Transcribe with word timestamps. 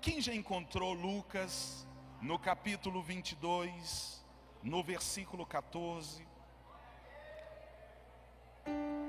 Quem 0.00 0.18
já 0.18 0.34
encontrou 0.34 0.94
Lucas 0.94 1.86
no 2.22 2.38
capítulo 2.38 3.02
22, 3.02 4.24
no 4.62 4.82
versículo 4.82 5.44
14? 5.44 6.26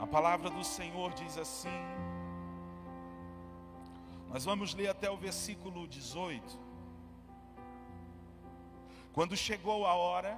A 0.02 0.06
palavra 0.06 0.50
do 0.50 0.66
Senhor 0.66 1.14
diz 1.14 1.38
assim. 1.38 1.70
Nós 4.28 4.44
vamos 4.44 4.74
ler 4.74 4.90
até 4.90 5.10
o 5.10 5.16
versículo 5.16 5.88
18. 5.88 6.60
Quando 9.14 9.38
chegou 9.38 9.86
a 9.86 9.94
hora, 9.94 10.38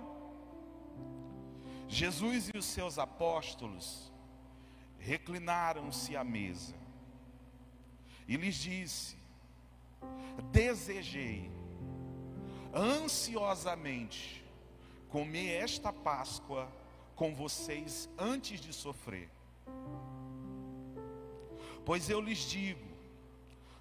Jesus 1.88 2.49
e 2.54 2.57
os 2.59 2.65
seus 2.65 2.99
apóstolos 2.99 4.13
reclinaram-se 4.99 6.15
à 6.15 6.23
mesa 6.23 6.75
e 8.27 8.38
lhes 8.38 8.55
disse: 8.55 9.22
Desejei 10.51 11.51
ansiosamente 12.73 14.43
comer 15.09 15.61
esta 15.61 15.93
Páscoa 15.93 16.68
com 17.15 17.36
vocês 17.36 18.09
antes 18.18 18.59
de 18.59 18.73
sofrer. 18.73 19.29
Pois 21.86 22.09
eu 22.09 22.19
lhes 22.19 22.39
digo: 22.50 22.87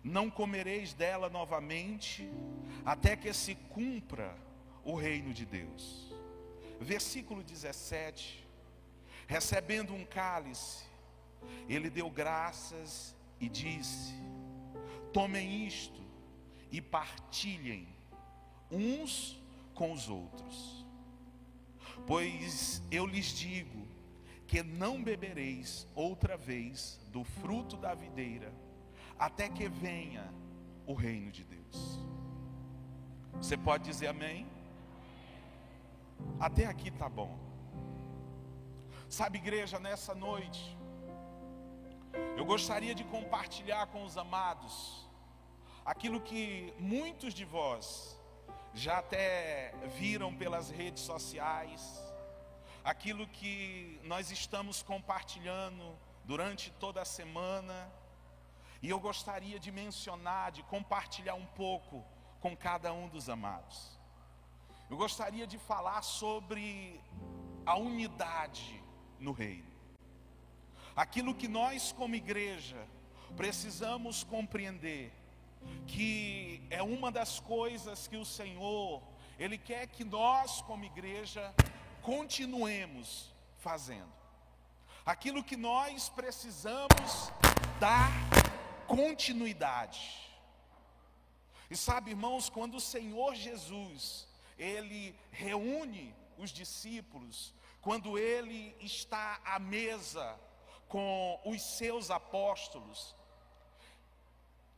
não 0.03 0.31
comereis 0.31 0.93
dela 0.93 1.31
novamente, 1.31 2.29
até 2.85 3.17
que 3.17 3.33
se 3.33 3.55
cumpra 3.55 4.37
o 4.85 4.95
reino 4.95 5.33
de 5.33 5.47
Deus. 5.47 6.13
Versículo 6.81 7.43
17: 7.43 8.47
recebendo 9.27 9.95
um 9.95 10.05
cálice, 10.05 10.85
ele 11.69 11.89
deu 11.89 12.11
graças 12.11 13.17
e 13.41 13.49
disse: 13.49 14.15
Tomem 15.13 15.67
isto 15.67 16.02
e 16.73 16.81
partilhem 16.81 17.87
uns 18.71 19.39
com 19.75 19.93
os 19.93 20.09
outros. 20.09 20.85
Pois 22.07 22.83
eu 22.91 23.07
lhes 23.07 23.27
digo 23.27 23.87
que 24.47 24.63
não 24.63 25.03
bebereis 25.03 25.87
outra 25.95 26.37
vez 26.37 26.99
do 27.13 27.23
fruto 27.23 27.77
da 27.77 27.95
videira, 27.95 28.53
até 29.19 29.49
que 29.49 29.69
venha 29.69 30.33
o 30.87 30.95
reino 30.95 31.31
de 31.31 31.45
Deus. 31.45 32.01
Você 33.35 33.57
pode 33.57 33.85
dizer 33.85 34.09
amém? 34.09 34.47
Até 36.41 36.67
aqui 36.67 36.91
tá 36.91 37.09
bom. 37.09 37.39
Sabe, 39.09 39.39
igreja, 39.39 39.79
nessa 39.79 40.15
noite, 40.15 40.77
eu 42.37 42.45
gostaria 42.47 42.95
de 42.95 43.05
compartilhar 43.05 43.87
com 43.89 44.05
os 44.05 44.17
amados 44.17 45.02
aquilo 45.85 46.21
que 46.21 46.73
muitos 46.79 47.35
de 47.35 47.45
vós 47.45 48.19
já 48.75 48.99
até 48.99 49.75
viram 49.99 50.35
pelas 50.35 50.71
redes 50.71 51.03
sociais, 51.03 52.03
aquilo 52.85 53.27
que 53.27 54.01
nós 54.05 54.31
estamos 54.31 54.83
compartilhando 54.83 55.97
durante 56.25 56.71
toda 56.73 57.03
a 57.03 57.05
semana, 57.05 57.93
e 58.81 58.89
eu 58.89 58.99
gostaria 58.99 59.59
de 59.59 59.71
mencionar, 59.71 60.51
de 60.51 60.63
compartilhar 60.65 61.35
um 61.35 61.47
pouco 61.47 62.05
com 62.41 62.57
cada 62.57 62.93
um 62.93 63.09
dos 63.09 63.29
amados. 63.29 64.01
Eu 64.91 64.97
gostaria 64.97 65.47
de 65.47 65.59
falar 65.59 66.03
sobre 66.03 67.01
a 67.65 67.77
unidade 67.77 68.83
no 69.19 69.33
reino. 69.33 69.71
Aquilo 70.95 71.35
que 71.35 71.49
nós, 71.49 71.93
como 71.93 72.15
igreja, 72.15 72.87
precisamos 73.37 74.25
compreender 74.25 75.13
que 75.87 76.67
é 76.71 76.83
uma 76.83 77.11
das 77.11 77.41
coisas 77.41 78.07
que 78.07 78.17
o 78.17 78.25
Senhor, 78.25 79.03
Ele 79.39 79.59
quer 79.59 79.87
que 79.87 80.05
nós, 80.05 80.63
como 80.63 80.85
igreja, 80.85 81.55
continuemos 82.03 83.33
fazendo. 83.59 84.13
Aquilo 85.05 85.43
que 85.43 85.57
nós 85.57 86.09
precisamos 86.09 87.33
dar 87.81 88.11
continuidade. 88.87 90.21
E 91.71 91.77
sabe, 91.77 92.11
irmãos, 92.11 92.49
quando 92.49 92.77
o 92.77 92.81
Senhor 92.81 93.35
Jesus, 93.35 94.29
Ele 94.59 95.19
reúne 95.31 96.15
os 96.37 96.51
discípulos, 96.51 97.55
quando 97.81 98.19
Ele 98.19 98.77
está 98.81 99.41
à 99.45 99.59
mesa 99.59 100.39
com 100.89 101.41
os 101.45 101.63
seus 101.63 102.11
apóstolos, 102.11 103.17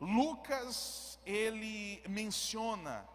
Lucas 0.00 1.18
ele 1.24 2.02
menciona 2.08 3.08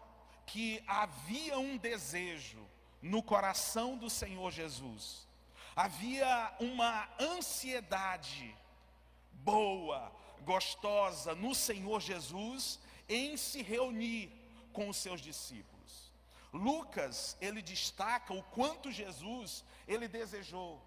que 0.46 0.82
havia 0.86 1.58
um 1.58 1.76
desejo 1.76 2.66
no 3.00 3.22
coração 3.22 3.96
do 3.96 4.10
Senhor 4.10 4.50
Jesus. 4.50 5.28
Havia 5.76 6.54
uma 6.58 7.08
ansiedade 7.20 8.56
boa, 9.32 10.12
gostosa 10.42 11.34
no 11.34 11.54
Senhor 11.54 12.00
Jesus 12.00 12.80
em 13.08 13.36
se 13.36 13.62
reunir 13.62 14.30
com 14.72 14.88
os 14.88 14.96
seus 14.96 15.20
discípulos. 15.20 16.12
Lucas, 16.52 17.36
ele 17.40 17.62
destaca 17.62 18.34
o 18.34 18.42
quanto 18.42 18.90
Jesus 18.90 19.64
ele 19.86 20.08
desejou 20.08 20.82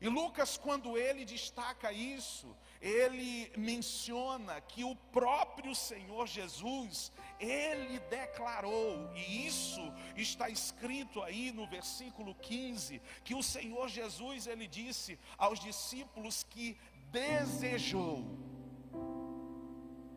e 0.00 0.08
Lucas, 0.08 0.56
quando 0.56 0.96
ele 0.96 1.24
destaca 1.26 1.92
isso, 1.92 2.56
ele 2.80 3.52
menciona 3.56 4.60
que 4.60 4.82
o 4.84 4.96
próprio 5.12 5.74
Senhor 5.74 6.26
Jesus, 6.26 7.12
ele 7.38 7.98
declarou, 8.08 9.10
e 9.14 9.46
isso 9.46 9.80
está 10.16 10.48
escrito 10.48 11.22
aí 11.22 11.52
no 11.52 11.66
versículo 11.66 12.34
15, 12.36 13.02
que 13.22 13.34
o 13.34 13.42
Senhor 13.42 13.88
Jesus, 13.88 14.46
ele 14.46 14.66
disse 14.66 15.18
aos 15.36 15.60
discípulos 15.60 16.42
que 16.42 16.78
desejou, 17.12 18.24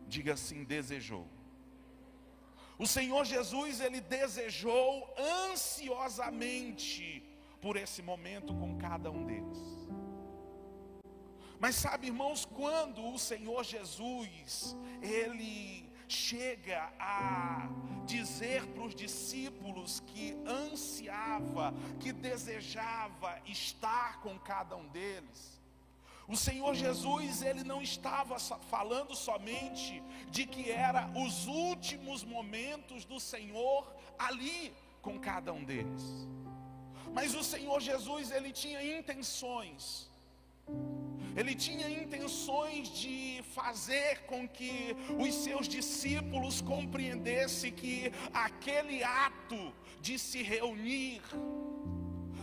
diga 0.08 0.34
assim: 0.34 0.64
desejou. 0.64 1.28
O 2.78 2.88
Senhor 2.88 3.26
Jesus, 3.26 3.82
ele 3.82 4.00
desejou 4.02 5.14
ansiosamente 5.52 7.24
por 7.62 7.76
esse 7.78 8.02
momento 8.02 8.54
com 8.56 8.78
cada 8.78 9.12
um 9.12 9.26
deles. 9.26 9.83
Mas 11.64 11.78
sabe, 11.78 12.08
irmãos, 12.08 12.44
quando 12.44 13.02
o 13.08 13.18
Senhor 13.18 13.64
Jesus, 13.64 14.76
ele 15.02 15.90
chega 16.10 16.92
a 17.00 17.70
dizer 18.06 18.66
para 18.74 18.84
os 18.84 18.94
discípulos 18.94 20.02
que 20.02 20.36
ansiava, 20.46 21.74
que 22.02 22.12
desejava 22.12 23.42
estar 23.46 24.20
com 24.20 24.38
cada 24.38 24.76
um 24.76 24.86
deles, 24.90 25.62
o 26.28 26.36
Senhor 26.36 26.76
Jesus, 26.76 27.42
ele 27.42 27.64
não 27.64 27.82
estava 27.82 28.38
falando 28.40 29.16
somente 29.16 30.04
de 30.30 30.46
que 30.46 30.70
era 30.70 31.10
os 31.16 31.48
últimos 31.48 32.26
momentos 32.26 33.06
do 33.06 33.22
Senhor 33.22 33.90
ali 34.20 34.76
com 35.02 35.18
cada 35.18 35.54
um 35.54 35.64
deles. 35.64 36.28
Mas 37.14 37.34
o 37.34 37.42
Senhor 37.42 37.80
Jesus, 37.80 38.32
ele 38.32 38.52
tinha 38.52 38.84
intenções. 39.00 40.12
Ele 41.36 41.56
tinha 41.56 41.90
intenções 41.90 42.90
de 42.90 43.44
fazer 43.56 44.20
com 44.26 44.48
que 44.48 44.96
os 45.18 45.34
seus 45.34 45.68
discípulos 45.68 46.62
compreendessem 46.62 47.72
que 47.72 48.12
aquele 48.32 49.04
ato 49.04 49.74
de 50.00 50.20
se 50.20 50.44
reunir, 50.44 51.22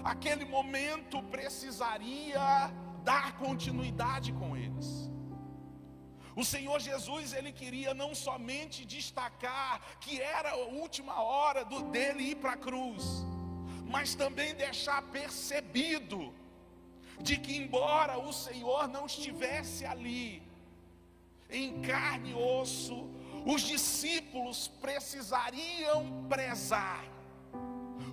aquele 0.03 0.45
momento 0.45 1.23
precisaria 1.25 2.41
dar 3.05 3.39
continuidade 3.39 4.33
com 4.33 4.57
eles. 4.57 5.11
O 6.35 6.45
Senhor 6.45 6.81
Jesus, 6.81 7.33
ele 7.33 7.53
queria 7.53 7.93
não 7.93 8.15
somente 8.15 8.85
destacar 8.85 9.81
que 10.01 10.21
era 10.21 10.53
a 10.53 10.57
última 10.57 11.21
hora 11.23 11.65
do, 11.65 11.83
dele 11.91 12.31
ir 12.31 12.37
para 12.37 12.53
a 12.53 12.57
cruz, 12.57 13.05
mas 13.85 14.15
também 14.15 14.55
deixar 14.55 15.03
percebido 15.03 16.33
de 17.23 17.37
que, 17.37 17.57
embora 17.57 18.19
o 18.19 18.33
Senhor 18.33 18.89
não 18.89 19.07
estivesse 19.07 19.85
ali, 19.85 20.43
em 21.49 21.81
carne 21.83 22.31
e 22.31 22.35
osso, 22.35 23.09
os 23.45 23.63
discípulos 23.63 24.69
precisariam 24.81 26.25
prezar, 26.29 27.05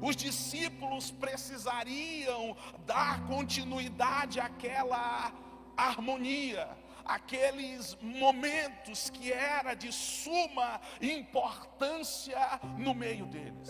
os 0.01 0.15
discípulos 0.15 1.11
precisariam 1.11 2.55
dar 2.85 3.25
continuidade 3.27 4.39
àquela 4.39 5.31
harmonia, 5.75 6.69
aqueles 7.05 7.97
momentos 8.01 9.09
que 9.09 9.31
era 9.31 9.73
de 9.73 9.91
suma 9.91 10.79
importância 11.01 12.37
no 12.77 12.93
meio 12.93 13.25
deles. 13.25 13.69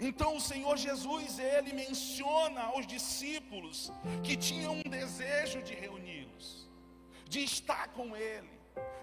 Então 0.00 0.36
o 0.36 0.40
Senhor 0.40 0.76
Jesus, 0.76 1.38
ele 1.38 1.72
menciona 1.72 2.62
aos 2.62 2.86
discípulos 2.86 3.92
que 4.24 4.36
tinham 4.36 4.74
um 4.74 4.82
desejo 4.82 5.62
de 5.62 5.74
reuni-los, 5.74 6.68
de 7.28 7.44
estar 7.44 7.88
com 7.88 8.16
ele. 8.16 8.60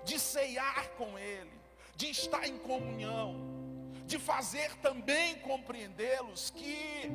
de 0.07 0.17
ceiar 0.17 0.89
com 0.91 1.19
Ele, 1.19 1.51
de 1.95 2.09
estar 2.09 2.47
em 2.47 2.57
comunhão, 2.59 3.35
de 4.05 4.17
fazer 4.17 4.73
também 4.77 5.35
compreendê-los 5.39 6.49
que 6.51 7.11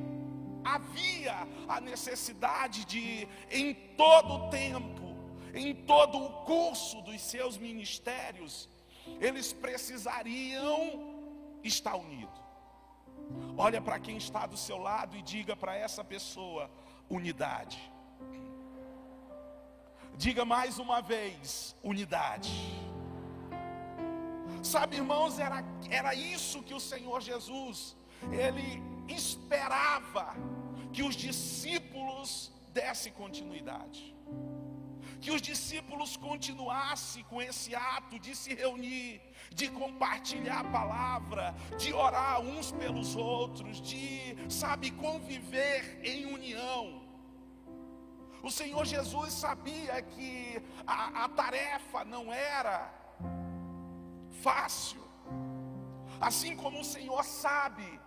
havia 0.63 1.49
a 1.67 1.81
necessidade 1.81 2.85
de, 2.85 3.27
em 3.51 3.73
todo 3.97 4.35
o 4.35 4.51
tempo, 4.51 5.17
em 5.55 5.75
todo 5.75 6.19
o 6.19 6.45
curso 6.45 7.01
dos 7.01 7.21
seus 7.23 7.57
ministérios, 7.57 8.69
eles 9.21 9.53
precisariam 9.53 11.59
estar 11.65 11.97
unidos. 11.97 12.42
Olha 13.57 13.81
para 13.81 13.99
quem 13.99 14.17
está 14.17 14.47
do 14.47 14.57
seu 14.57 14.79
lado 14.79 15.17
e 15.17 15.23
diga 15.23 15.55
para 15.55 15.77
essa 15.77 16.03
pessoa: 16.03 16.71
unidade. 17.09 17.81
Diga 20.17 20.45
mais 20.45 20.79
uma 20.79 21.01
vez: 21.01 21.77
unidade. 21.83 22.53
Sabe, 24.63 24.97
irmãos, 24.97 25.39
era, 25.39 25.65
era 25.91 26.15
isso 26.15 26.63
que 26.63 26.73
o 26.73 26.81
Senhor 26.81 27.21
Jesus, 27.21 27.97
ele 28.31 28.83
esperava 29.09 30.35
que 30.93 31.03
os 31.03 31.17
discípulos 31.17 32.53
dessem 32.73 33.13
continuidade. 33.13 34.15
Que 35.23 35.31
os 35.31 35.41
discípulos 35.41 36.17
continuassem 36.17 37.23
com 37.31 37.41
esse 37.41 37.75
ato 37.75 38.19
de 38.19 38.35
se 38.35 38.55
reunir, 38.55 39.21
de 39.55 39.69
compartilhar 39.69 40.61
a 40.61 40.71
palavra, 40.79 41.55
de 41.79 41.93
orar 41.93 42.41
uns 42.41 42.73
pelos 42.73 43.15
outros, 43.15 43.81
de, 43.81 44.37
sabe, 44.51 44.91
conviver 44.91 46.01
em 46.03 46.27
união. 46.27 47.03
O 48.43 48.51
Senhor 48.51 48.85
Jesus 48.85 49.33
sabia 49.33 50.03
que 50.03 50.61
a, 50.85 51.25
a 51.25 51.29
tarefa 51.29 52.05
não 52.05 52.33
era 52.33 52.93
fácil, 54.43 55.01
assim 56.21 56.57
como 56.57 56.81
o 56.81 56.85
Senhor 56.85 57.23
sabe 57.25 58.02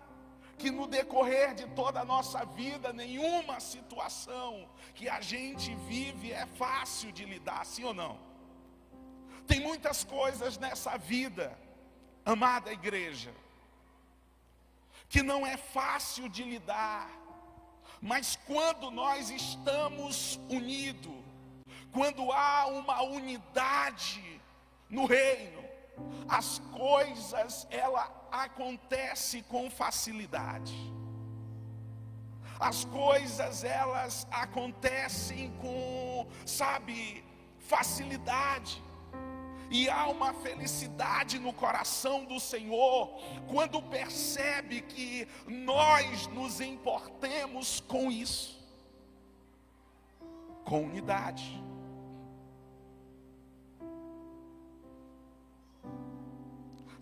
que 0.57 0.71
no 0.71 0.87
decorrer 0.87 1.53
de 1.53 1.67
toda 1.67 2.01
a 2.01 2.05
nossa 2.05 2.45
vida, 2.45 2.93
nenhuma 2.93 3.59
situação 3.59 4.67
que 4.93 5.09
a 5.09 5.19
gente 5.21 5.75
vive 5.87 6.31
é 6.31 6.45
fácil 6.45 7.11
de 7.11 7.25
lidar, 7.25 7.65
sim 7.65 7.83
ou 7.83 7.93
não? 7.93 8.17
Tem 9.45 9.59
muitas 9.59 10.03
coisas 10.03 10.57
nessa 10.57 10.97
vida, 10.97 11.57
amada 12.25 12.71
igreja, 12.71 13.33
que 15.09 15.21
não 15.21 15.45
é 15.45 15.57
fácil 15.57 16.27
de 16.29 16.43
lidar, 16.43 17.09
mas 18.01 18.35
quando 18.47 18.89
nós 18.89 19.29
estamos 19.29 20.39
unidos, 20.49 21.13
quando 21.91 22.31
há 22.31 22.65
uma 22.67 23.01
unidade 23.03 24.41
no 24.89 25.05
reino, 25.05 25.63
as 26.27 26.59
coisas 26.73 27.67
ela 27.69 28.07
acontece 28.43 29.41
com 29.43 29.69
facilidade. 29.69 30.75
As 32.59 32.85
coisas 32.85 33.63
elas 33.63 34.27
acontecem 34.31 35.51
com, 35.59 36.27
sabe, 36.45 37.23
facilidade. 37.59 38.81
E 39.69 39.89
há 39.89 40.07
uma 40.07 40.33
felicidade 40.33 41.39
no 41.39 41.51
coração 41.51 42.23
do 42.23 42.39
Senhor 42.39 43.19
quando 43.47 43.81
percebe 43.81 44.81
que 44.81 45.27
nós 45.47 46.27
nos 46.27 46.61
importemos 46.61 47.79
com 47.81 48.11
isso, 48.11 48.63
com 50.63 50.83
unidade. 50.83 51.64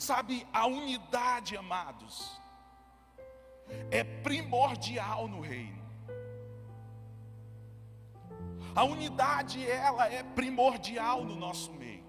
Sabe, 0.03 0.45
a 0.51 0.65
unidade, 0.67 1.55
amados, 1.55 2.41
é 3.89 4.03
primordial 4.03 5.29
no 5.29 5.39
reino. 5.39 5.81
A 8.75 8.83
unidade, 8.83 9.65
ela 9.65 10.11
é 10.11 10.21
primordial 10.21 11.23
no 11.23 11.37
nosso 11.37 11.71
meio. 11.71 12.03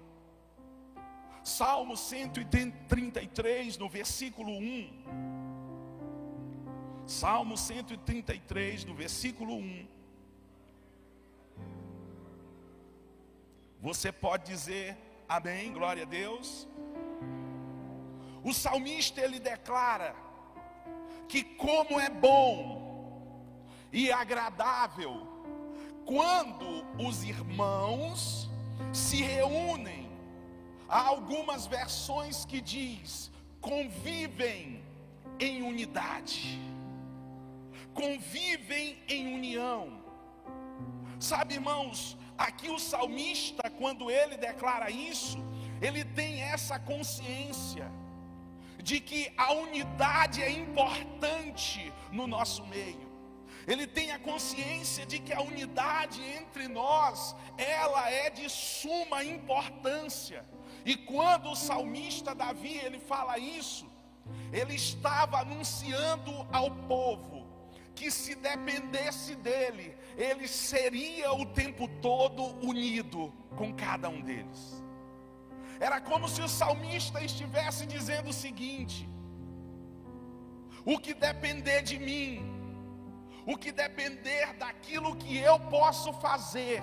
Salmo 1.41 1.95
133, 1.95 3.77
no 3.77 3.87
versículo 3.87 4.51
1. 4.51 4.89
Salmo 7.07 7.55
133, 7.57 8.83
no 8.83 8.93
versículo 8.93 9.55
1. 9.55 9.87
Você 13.79 14.11
pode 14.11 14.47
dizer 14.47 14.97
amém, 15.29 15.71
glória 15.71 16.03
a 16.03 16.05
Deus. 16.05 16.67
O 18.45 18.53
salmista 18.53 19.21
ele 19.21 19.39
declara 19.39 20.15
que 21.27 21.43
como 21.43 21.99
é 21.99 22.11
bom 22.11 23.41
e 23.91 24.11
agradável 24.11 25.27
quando 26.05 26.85
os 27.03 27.23
irmãos 27.23 28.47
se 28.93 29.23
reúnem. 29.23 30.11
Há 30.87 31.07
algumas 31.07 31.65
versões 31.65 32.45
que 32.45 32.61
diz 32.61 33.31
convivem 33.59 34.83
em 35.39 35.63
unidade. 35.63 36.61
Convivem 37.95 38.99
em 39.07 39.33
união. 39.33 40.03
Sabe, 41.19 41.55
irmãos, 41.55 42.15
aqui 42.37 42.69
o 42.69 42.77
salmista, 42.77 43.71
quando 43.71 44.11
ele 44.11 44.37
declara 44.37 44.91
isso, 44.91 45.39
ele 45.81 46.05
tem 46.05 46.43
essa 46.43 46.77
consciência 46.77 47.91
de 48.85 48.99
que 48.99 49.33
a 49.35 49.51
unidade 49.51 50.43
é 50.43 50.51
importante 50.51 51.91
no 52.11 52.27
nosso 52.27 52.63
meio. 52.67 53.09
Ele 53.65 53.87
tem 53.87 54.11
a 54.11 54.19
consciência 54.19 55.07
de 55.07 55.17
que 55.17 55.33
a 55.33 55.41
unidade 55.41 56.21
entre 56.21 56.67
nós, 56.67 57.35
ela 57.57 58.07
é 58.11 58.29
de 58.29 58.47
suma 58.47 59.23
importância. 59.23 60.45
E 60.85 60.95
quando 60.95 61.49
o 61.49 61.55
salmista 61.55 62.35
Davi, 62.35 62.77
ele 62.77 62.99
fala 62.99 63.39
isso, 63.39 63.91
ele 64.53 64.75
estava 64.75 65.39
anunciando 65.39 66.47
ao 66.51 66.69
povo 66.69 67.43
que 67.95 68.11
se 68.11 68.35
dependesse 68.35 69.33
dele, 69.33 69.97
ele 70.15 70.47
seria 70.47 71.33
o 71.33 71.43
tempo 71.43 71.87
todo 71.87 72.43
unido 72.63 73.33
com 73.55 73.73
cada 73.73 74.09
um 74.09 74.21
deles. 74.21 74.84
Era 75.79 75.99
como 75.99 76.27
se 76.27 76.41
o 76.41 76.47
salmista 76.47 77.21
estivesse 77.21 77.85
dizendo 77.85 78.29
o 78.29 78.33
seguinte: 78.33 79.07
o 80.85 80.97
que 80.99 81.13
depender 81.13 81.81
de 81.81 81.97
mim, 81.97 82.43
o 83.45 83.57
que 83.57 83.71
depender 83.71 84.53
daquilo 84.53 85.15
que 85.15 85.37
eu 85.37 85.59
posso 85.59 86.13
fazer, 86.13 86.81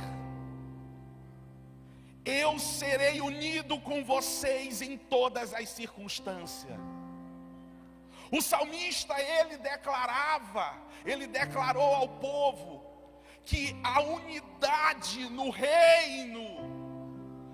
eu 2.25 2.59
serei 2.59 3.21
unido 3.21 3.81
com 3.81 4.05
vocês 4.05 4.83
em 4.83 4.97
todas 4.97 5.53
as 5.55 5.69
circunstâncias. 5.69 6.79
O 8.31 8.41
salmista 8.41 9.15
ele 9.21 9.59
declarava, 9.59 10.75
ele 11.05 11.27
declarou 11.27 11.95
ao 11.95 12.09
povo 12.09 12.83
que 13.45 13.77
a 13.83 14.01
unidade 14.01 15.29
no 15.29 15.51
reino 15.51 16.72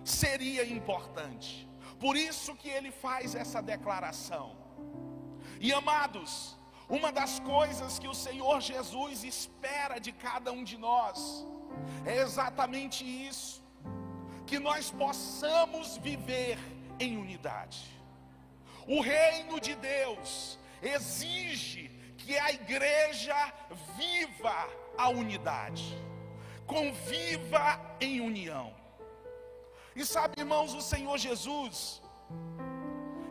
seria 0.08 0.64
importante. 0.64 1.68
Por 1.98 2.16
isso 2.16 2.54
que 2.54 2.68
ele 2.68 2.90
faz 2.90 3.34
essa 3.34 3.60
declaração. 3.60 4.56
E 5.60 5.72
amados, 5.72 6.56
uma 6.88 7.10
das 7.12 7.40
coisas 7.40 7.98
que 7.98 8.08
o 8.08 8.14
Senhor 8.14 8.60
Jesus 8.60 9.24
espera 9.24 9.98
de 9.98 10.12
cada 10.12 10.52
um 10.52 10.64
de 10.64 10.78
nós 10.78 11.46
é 12.06 12.18
exatamente 12.18 13.04
isso: 13.04 13.62
que 14.46 14.58
nós 14.58 14.90
possamos 14.90 15.96
viver 15.98 16.58
em 16.98 17.16
unidade. 17.16 17.98
O 18.86 19.00
reino 19.00 19.60
de 19.60 19.74
Deus 19.74 20.58
exige 20.80 21.90
que 22.16 22.38
a 22.38 22.52
igreja 22.52 23.36
viva 23.96 24.68
a 24.96 25.08
unidade, 25.08 25.96
conviva 26.66 27.96
em 28.00 28.20
união. 28.20 28.77
E 30.00 30.04
sabe, 30.06 30.34
irmãos, 30.44 30.72
o 30.80 30.82
Senhor 30.92 31.16
Jesus, 31.26 32.00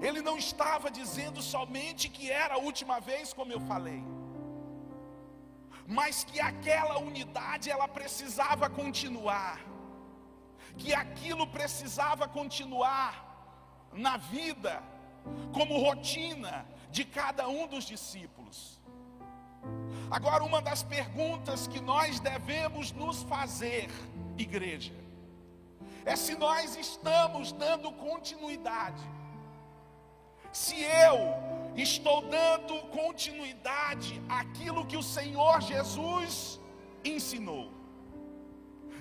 Ele 0.05 0.21
não 0.27 0.37
estava 0.45 0.91
dizendo 0.99 1.41
somente 1.41 2.09
que 2.15 2.25
era 2.29 2.55
a 2.55 2.63
última 2.69 2.97
vez, 3.09 3.31
como 3.37 3.53
eu 3.53 3.61
falei, 3.71 4.03
mas 5.97 6.25
que 6.25 6.41
aquela 6.41 6.97
unidade 7.09 7.71
ela 7.75 7.87
precisava 7.87 8.69
continuar, 8.69 9.55
que 10.77 10.93
aquilo 10.93 11.47
precisava 11.47 12.27
continuar 12.27 13.11
na 13.93 14.17
vida, 14.17 14.83
como 15.53 15.81
rotina 15.87 16.53
de 16.91 17.05
cada 17.05 17.47
um 17.47 17.65
dos 17.65 17.85
discípulos. 17.85 18.59
Agora, 20.11 20.43
uma 20.43 20.61
das 20.61 20.83
perguntas 20.83 21.65
que 21.65 21.79
nós 21.79 22.19
devemos 22.19 22.91
nos 22.91 23.23
fazer, 23.23 23.89
igreja, 24.37 25.06
é 26.11 26.15
se 26.15 26.33
nós 26.35 26.75
estamos 26.77 27.51
dando 27.51 27.91
continuidade. 27.91 29.03
Se 30.53 30.75
eu 30.81 31.17
estou 31.75 32.21
dando 32.37 32.75
continuidade 32.99 34.21
àquilo 34.29 34.85
que 34.85 34.95
o 34.95 35.03
Senhor 35.03 35.61
Jesus 35.61 36.61
ensinou. 37.03 37.65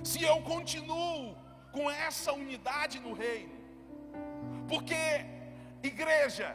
Se 0.03 0.21
eu 0.31 0.43
continuo 0.43 1.37
com 1.71 1.89
essa 1.89 2.33
unidade 2.33 2.99
no 2.99 3.13
reino. 3.13 3.55
Porque 4.69 5.03
igreja, 5.85 6.49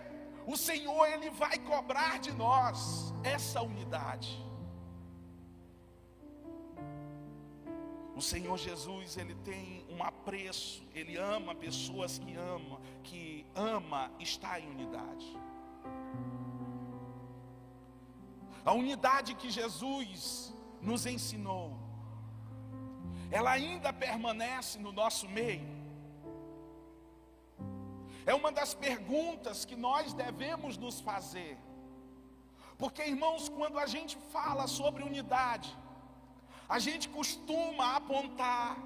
o 0.46 0.58
Senhor 0.58 1.06
ele 1.08 1.30
vai 1.30 1.58
cobrar 1.60 2.20
de 2.20 2.34
nós 2.34 3.14
essa 3.24 3.62
unidade. 3.62 4.51
O 8.22 8.24
Senhor 8.24 8.56
Jesus, 8.56 9.18
ele 9.18 9.34
tem 9.34 9.84
um 9.90 10.04
apreço, 10.04 10.84
ele 10.94 11.18
ama 11.18 11.56
pessoas 11.56 12.20
que 12.20 12.36
ama, 12.36 12.80
que 13.04 13.48
ama 13.56 14.12
estar 14.20 14.60
em 14.60 14.70
unidade. 14.70 15.26
A 18.64 18.74
unidade 18.74 19.34
que 19.34 19.50
Jesus 19.50 20.54
nos 20.80 21.08
ensinou, 21.08 21.76
ela 23.32 23.50
ainda 23.50 23.92
permanece 23.92 24.78
no 24.78 24.92
nosso 24.92 25.28
meio. 25.28 25.68
É 28.24 28.36
uma 28.36 28.52
das 28.52 28.76
perguntas 28.76 29.66
que 29.66 29.76
nós 29.76 30.14
devemos 30.14 30.78
nos 30.78 31.02
fazer. 31.02 31.58
Porque, 32.78 33.02
irmãos, 33.02 33.50
quando 33.50 33.80
a 33.80 33.88
gente 33.88 34.16
fala 34.32 34.68
sobre 34.68 35.02
unidade, 35.02 35.76
a 36.76 36.80
gente 36.80 37.10
costuma 37.10 37.98
apontar, 37.98 38.78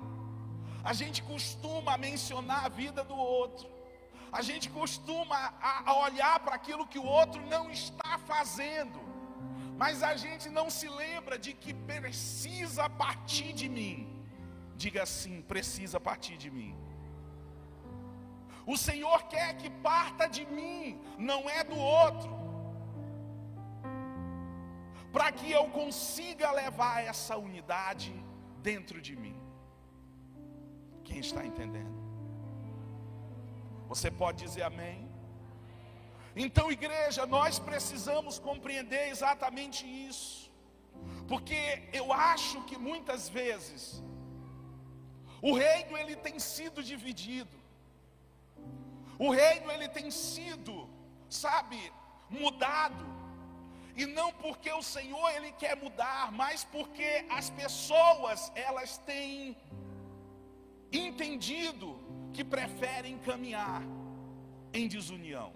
a 0.83 0.91
gente 0.99 1.21
costuma 1.31 1.95
mencionar 1.97 2.65
a 2.65 2.69
vida 2.81 3.03
do 3.03 3.15
outro, 3.15 3.67
a 4.31 4.41
gente 4.41 4.67
costuma 4.69 5.37
a, 5.61 5.93
olhar 6.05 6.39
para 6.39 6.55
aquilo 6.55 6.87
que 6.87 6.97
o 6.97 7.05
outro 7.05 7.39
não 7.45 7.69
está 7.69 8.17
fazendo, 8.31 8.99
mas 9.77 10.01
a 10.01 10.15
gente 10.15 10.49
não 10.49 10.67
se 10.77 10.89
lembra 10.89 11.37
de 11.37 11.53
que 11.53 11.75
precisa 11.75 12.89
partir 12.89 13.53
de 13.53 13.69
mim. 13.69 13.97
Diga 14.75 15.03
assim: 15.03 15.43
precisa 15.43 15.99
partir 15.99 16.37
de 16.37 16.49
mim. 16.49 16.75
O 18.65 18.75
Senhor 18.75 19.19
quer 19.33 19.49
que 19.57 19.69
parta 19.69 20.27
de 20.27 20.43
mim, 20.57 20.99
não 21.19 21.47
é 21.47 21.63
do 21.63 21.77
outro 21.77 22.34
para 25.15 25.31
que 25.31 25.49
eu 25.49 25.65
consiga 25.69 26.47
levar 26.51 26.95
essa 27.11 27.37
unidade 27.37 28.13
dentro 28.61 28.97
de 29.01 29.15
mim. 29.15 29.37
Quem 31.05 31.19
está 31.19 31.41
entendendo? 31.49 31.97
Você 33.87 34.11
pode 34.11 34.43
dizer 34.43 34.63
amém? 34.63 35.09
Então, 36.35 36.69
igreja, 36.69 37.25
nós 37.25 37.57
precisamos 37.59 38.39
compreender 38.39 39.07
exatamente 39.07 39.85
isso, 40.09 40.51
porque 41.29 41.61
eu 41.93 42.11
acho 42.11 42.61
que 42.65 42.77
muitas 42.77 43.29
vezes 43.29 44.03
o 45.41 45.53
reino 45.53 45.97
ele 45.97 46.17
tem 46.17 46.37
sido 46.39 46.83
dividido, 46.83 47.57
o 49.17 49.31
reino 49.31 49.71
ele 49.71 49.87
tem 49.87 50.11
sido, 50.11 50.89
sabe, 51.29 51.79
mudado 52.29 53.14
e 53.95 54.05
não 54.05 54.31
porque 54.33 54.71
o 54.71 54.83
Senhor 54.83 55.29
ele 55.31 55.51
quer 55.53 55.75
mudar, 55.77 56.31
mas 56.31 56.63
porque 56.65 57.25
as 57.29 57.49
pessoas 57.49 58.51
elas 58.55 58.97
têm 58.99 59.57
entendido 60.91 61.87
que 62.33 62.43
preferem 62.43 63.17
caminhar 63.19 63.81
em 64.73 64.87
desunião. 64.87 65.53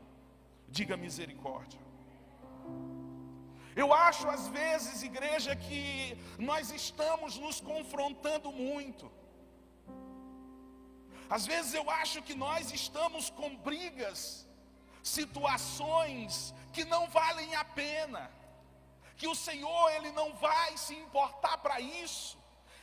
Diga 0.69 0.95
misericórdia. 0.95 1.79
Eu 3.75 3.93
acho 3.93 4.27
às 4.29 4.47
vezes, 4.47 5.03
igreja, 5.03 5.55
que 5.55 6.17
nós 6.37 6.71
estamos 6.71 7.37
nos 7.37 7.59
confrontando 7.59 8.51
muito. 8.51 9.11
Às 11.29 11.45
vezes 11.45 11.73
eu 11.73 11.89
acho 11.89 12.21
que 12.21 12.33
nós 12.33 12.71
estamos 12.71 13.29
com 13.29 13.55
brigas 13.57 14.48
situações 15.03 16.53
que 16.71 16.83
não 16.85 17.07
valem 17.09 17.55
a 17.55 17.63
pena, 17.63 18.31
que 19.17 19.27
o 19.27 19.35
Senhor 19.35 19.89
ele 19.91 20.11
não 20.11 20.33
vai 20.33 20.77
se 20.77 20.95
importar 20.95 21.57
para 21.57 21.79
isso, 21.79 22.37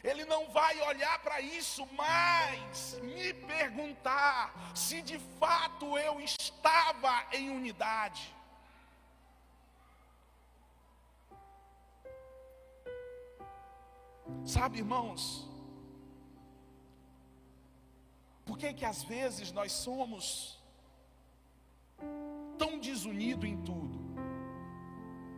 ele 0.05 0.25
não 0.25 0.49
vai 0.51 0.81
olhar 0.83 1.19
para 1.21 1.41
isso, 1.41 1.87
mas 1.93 2.99
me 3.03 3.33
perguntar 3.33 4.55
se 4.75 5.03
de 5.03 5.19
fato 5.41 5.99
eu 5.99 6.21
estava 6.21 7.27
em 7.33 7.51
unidade. 7.51 8.35
Sabe, 14.45 14.79
irmãos, 14.79 15.49
por 18.45 18.57
que 18.59 18.73
que 18.75 18.85
às 18.85 19.03
vezes 19.03 19.51
nós 19.53 19.73
somos 19.73 20.59
tão 22.59 22.79
desunido 22.79 23.47
em 23.47 23.57
tudo. 23.63 23.99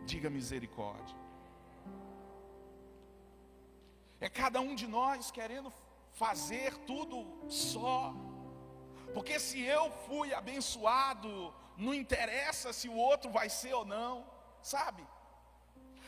Diga 0.05 0.29
misericórdia. 0.29 1.15
É 4.19 4.27
cada 4.27 4.59
um 4.59 4.75
de 4.75 4.87
nós 4.87 5.31
querendo 5.31 5.71
fazer 6.13 6.75
tudo 6.79 7.25
só. 7.49 8.13
Porque 9.13 9.39
se 9.39 9.61
eu 9.61 9.89
fui 10.07 10.33
abençoado, 10.33 11.53
não 11.77 11.93
interessa 11.93 12.73
se 12.73 12.89
o 12.89 12.95
outro 12.95 13.31
vai 13.31 13.49
ser 13.49 13.73
ou 13.73 13.85
não, 13.85 14.25
sabe? 14.61 15.05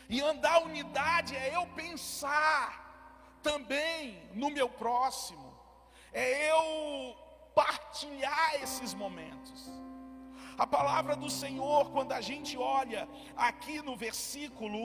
E 0.08 0.20
andar 0.20 0.62
unidade 0.62 1.34
é 1.34 1.56
eu 1.56 1.66
pensar 1.68 2.82
também 3.42 4.28
no 4.34 4.50
meu 4.50 4.68
próximo, 4.68 5.52
é 6.12 6.50
eu 6.50 7.16
partilhar 7.54 8.62
esses 8.62 8.92
momentos. 8.94 9.81
A 10.62 10.66
palavra 10.78 11.14
do 11.22 11.28
Senhor, 11.42 11.84
quando 11.94 12.12
a 12.18 12.20
gente 12.28 12.52
olha 12.80 13.02
aqui 13.48 13.76
no 13.86 13.94
versículo, 14.04 14.84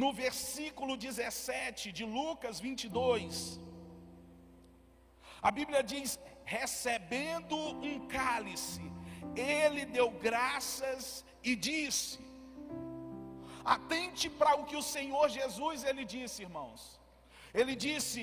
no 0.00 0.10
versículo 0.24 0.92
17 1.06 1.90
de 1.98 2.04
Lucas 2.18 2.60
22, 2.66 3.58
a 5.48 5.50
Bíblia 5.58 5.82
diz: 5.92 6.10
recebendo 6.56 7.56
um 7.88 7.96
cálice, 8.16 8.84
ele 9.34 9.84
deu 9.96 10.08
graças 10.28 11.24
e 11.50 11.54
disse: 11.68 12.20
Atente 13.76 14.28
para 14.40 14.54
o 14.60 14.66
que 14.68 14.78
o 14.82 14.88
Senhor 14.96 15.26
Jesus 15.38 15.84
ele 15.90 16.04
disse, 16.16 16.46
irmãos. 16.48 16.82
Ele 17.60 17.74
disse: 17.86 18.22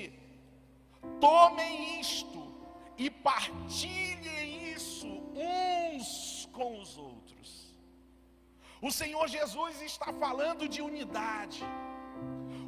Tomem 1.28 1.74
isto 2.04 2.40
e 3.04 3.08
partilhem 3.28 4.41
uns 5.34 6.48
com 6.52 6.80
os 6.80 6.96
outros. 6.96 7.72
O 8.80 8.90
Senhor 8.90 9.28
Jesus 9.28 9.80
está 9.82 10.12
falando 10.12 10.68
de 10.68 10.82
unidade. 10.82 11.62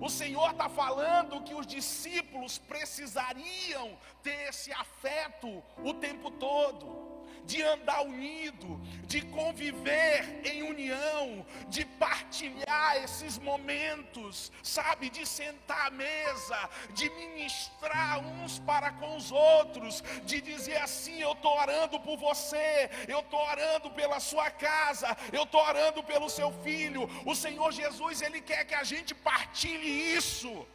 O 0.01 0.09
Senhor 0.09 0.51
está 0.51 0.69
falando 0.69 1.43
que 1.43 1.55
os 1.55 1.67
discípulos 1.67 2.59
precisariam 2.59 3.99
ter 4.23 4.49
esse 4.49 4.73
afeto 4.73 5.63
o 5.85 5.95
tempo 5.95 6.31
todo 6.31 7.04
de 7.47 7.63
andar 7.63 8.03
unido, 8.03 8.81
de 9.07 9.21
conviver 9.21 10.41
em 10.45 10.63
união, 10.63 11.47
de 11.69 11.85
partilhar 11.85 12.97
esses 13.03 13.39
momentos, 13.39 14.51
sabe, 14.63 15.11
de 15.11 15.27
sentar 15.27 15.87
à 15.89 15.91
mesa, 15.91 16.71
de 16.95 17.09
ministrar 17.11 18.19
uns 18.19 18.59
para 18.61 18.93
com 18.93 19.17
os 19.17 19.31
outros, 19.31 20.03
de 20.25 20.41
dizer 20.41 20.77
assim: 20.79 21.21
eu 21.21 21.33
estou 21.33 21.57
orando 21.59 22.01
por 22.01 22.17
você, 22.17 22.91
eu 23.07 23.21
estou 23.21 23.41
orando 23.41 23.91
pela 23.91 24.19
sua 24.21 24.51
casa, 24.51 25.17
eu 25.33 25.45
estou 25.45 25.61
orando 25.61 26.03
pelo 26.03 26.31
seu 26.31 26.51
filho. 26.63 27.09
O 27.27 27.35
Senhor 27.35 27.73
Jesus, 27.73 28.23
Ele 28.23 28.41
quer 28.41 28.65
que 28.65 28.75
a 28.75 28.85
gente 28.85 29.15
partilhe 29.15 30.17
isso. 30.17 30.67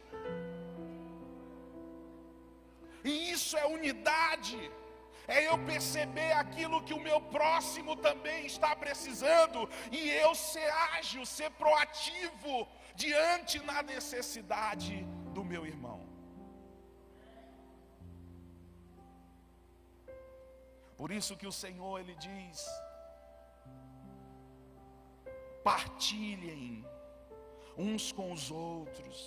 E 3.02 3.32
isso 3.32 3.56
é 3.56 3.66
unidade 3.66 4.70
é 5.30 5.46
eu 5.48 5.56
perceber 5.72 6.32
aquilo 6.32 6.82
que 6.82 6.92
o 6.92 7.00
meu 7.08 7.20
próximo 7.36 7.94
também 7.96 8.46
está 8.46 8.74
precisando 8.74 9.68
e 9.92 10.10
eu 10.10 10.34
ser 10.34 10.68
ágil, 10.96 11.24
ser 11.24 11.50
proativo 11.52 12.66
diante 12.94 13.60
na 13.70 13.80
necessidade 13.82 15.06
do 15.36 15.44
meu 15.44 15.64
irmão. 15.64 16.00
Por 20.96 21.10
isso 21.12 21.36
que 21.36 21.46
o 21.46 21.52
Senhor 21.52 22.00
ele 22.00 22.16
diz: 22.16 22.66
partilhem 25.62 26.84
uns 27.78 28.10
com 28.12 28.32
os 28.32 28.50
outros, 28.50 29.18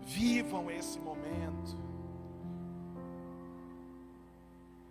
vivam 0.00 0.70
esse 0.70 0.98
momento 0.98 1.87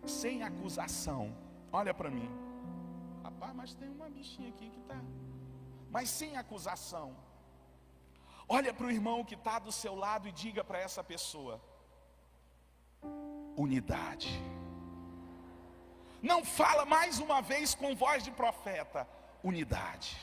sem 0.08 0.44
acusação. 0.44 1.36
Olha 1.72 1.94
para 1.94 2.10
mim. 2.10 2.30
Rapaz, 3.24 3.54
mas 3.54 3.74
tem 3.74 3.90
uma 3.90 4.10
bichinha 4.10 4.50
aqui 4.50 4.70
que 4.70 4.80
está. 4.80 5.00
Mas 5.90 6.10
sem 6.10 6.38
acusação. 6.38 7.16
Olha 8.48 8.74
para 8.74 8.88
o 8.88 8.92
irmão 8.92 9.24
que 9.24 9.36
está 9.36 9.60
do 9.60 9.72
seu 9.72 9.96
lado 9.96 10.28
e 10.28 10.32
diga 10.32 10.64
para 10.64 10.80
essa 10.80 11.04
pessoa: 11.04 11.62
unidade. 13.56 14.42
Não 16.22 16.44
fala 16.44 16.86
mais 16.86 17.20
uma 17.20 17.42
vez 17.42 17.76
com 17.76 17.96
voz 17.96 18.24
de 18.24 18.32
profeta, 18.32 19.08
unidade. 19.44 20.18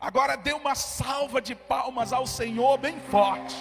Agora 0.00 0.36
dê 0.36 0.52
uma 0.52 0.74
salva 0.74 1.40
de 1.40 1.54
palmas 1.54 2.12
ao 2.12 2.26
Senhor 2.26 2.76
bem 2.78 3.00
forte. 3.00 3.56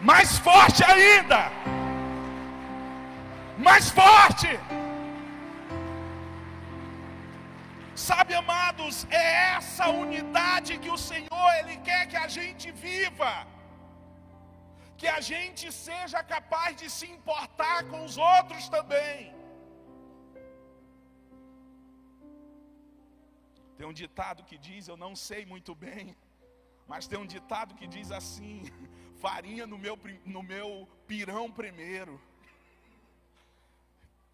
Mais 0.00 0.38
forte 0.38 0.84
ainda. 0.84 1.50
Mais 3.58 3.88
forte. 3.90 4.48
Sabe, 7.94 8.34
amados, 8.34 9.06
é 9.10 9.54
essa 9.56 9.88
unidade 9.88 10.78
que 10.78 10.90
o 10.90 10.98
Senhor 10.98 11.48
ele 11.60 11.76
quer 11.78 12.08
que 12.08 12.16
a 12.16 12.26
gente 12.26 12.72
viva. 12.72 13.46
Que 14.96 15.06
a 15.06 15.20
gente 15.20 15.70
seja 15.70 16.22
capaz 16.22 16.76
de 16.76 16.90
se 16.90 17.06
importar 17.06 17.84
com 17.84 18.04
os 18.04 18.18
outros 18.18 18.68
também. 18.68 19.32
Tem 23.76 23.86
um 23.86 23.92
ditado 23.92 24.44
que 24.44 24.58
diz, 24.58 24.88
eu 24.88 24.96
não 24.96 25.14
sei 25.14 25.46
muito 25.46 25.74
bem, 25.74 26.16
mas 26.86 27.06
tem 27.06 27.18
um 27.18 27.26
ditado 27.26 27.74
que 27.74 27.86
diz 27.86 28.10
assim: 28.10 28.62
farinha 29.22 29.66
no 29.66 29.78
meu, 29.78 29.96
no 30.24 30.42
meu 30.42 30.88
pirão 31.06 31.50
primeiro. 31.50 32.20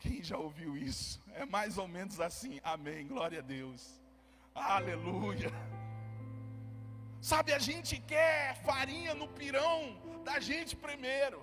Quem 0.00 0.22
já 0.22 0.36
ouviu 0.36 0.76
isso? 0.76 1.22
É 1.34 1.44
mais 1.44 1.76
ou 1.78 1.86
menos 1.86 2.18
assim. 2.28 2.60
Amém. 2.74 3.06
Glória 3.06 3.40
a 3.40 3.42
Deus. 3.42 3.82
Aleluia. 4.54 5.52
Sabe, 7.20 7.52
a 7.52 7.58
gente 7.58 8.00
quer 8.12 8.56
farinha 8.68 9.14
no 9.14 9.28
pirão 9.28 9.78
da 10.24 10.40
gente 10.40 10.74
primeiro. 10.74 11.40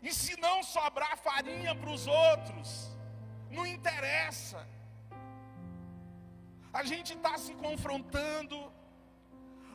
E 0.00 0.12
se 0.12 0.40
não 0.40 0.62
sobrar 0.62 1.16
farinha 1.18 1.74
para 1.74 1.90
os 1.90 2.06
outros, 2.06 2.70
não 3.50 3.66
interessa. 3.66 4.60
A 6.72 6.84
gente 6.84 7.12
está 7.14 7.36
se 7.36 7.54
confrontando, 7.54 8.56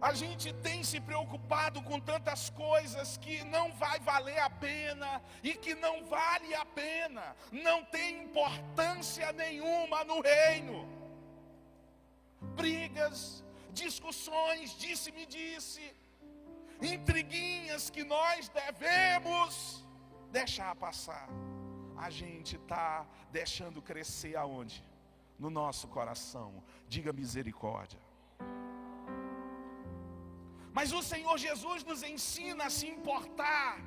a 0.01 0.13
gente 0.13 0.53
tem 0.53 0.83
se 0.83 0.99
preocupado 0.99 1.81
com 1.81 1.99
tantas 1.99 2.49
coisas 2.49 3.17
que 3.17 3.43
não 3.45 3.71
vai 3.73 3.99
valer 3.99 4.39
a 4.39 4.49
pena 4.49 5.21
e 5.43 5.53
que 5.53 5.73
não 5.75 6.05
vale 6.05 6.53
a 6.55 6.65
pena, 6.65 7.35
não 7.51 7.83
tem 7.85 8.23
importância 8.23 9.31
nenhuma 9.31 10.03
no 10.03 10.21
reino. 10.21 10.87
Brigas, 12.55 13.43
discussões, 13.71 14.77
disse-me 14.77 15.25
disse, 15.25 15.93
intriguinhas 16.81 17.89
que 17.89 18.03
nós 18.03 18.49
devemos 18.49 19.83
deixar 20.31 20.75
passar. 20.75 21.27
A 21.97 22.11
gente 22.11 22.55
está 22.55 23.07
deixando 23.31 23.81
crescer 23.81 24.35
aonde? 24.35 24.83
no 25.39 25.49
nosso 25.49 25.87
coração. 25.87 26.63
Diga 26.87 27.13
misericórdia. 27.13 27.99
Mas 30.77 30.91
o 30.97 31.01
Senhor 31.01 31.35
Jesus 31.39 31.83
nos 31.83 32.01
ensina 32.03 32.65
a 32.65 32.69
se 32.69 32.85
importar 32.95 33.79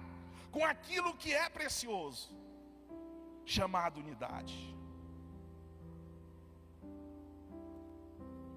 com 0.51 0.65
aquilo 0.65 1.11
que 1.23 1.33
é 1.33 1.49
precioso, 1.49 2.29
chamado 3.45 4.01
unidade. 4.01 4.59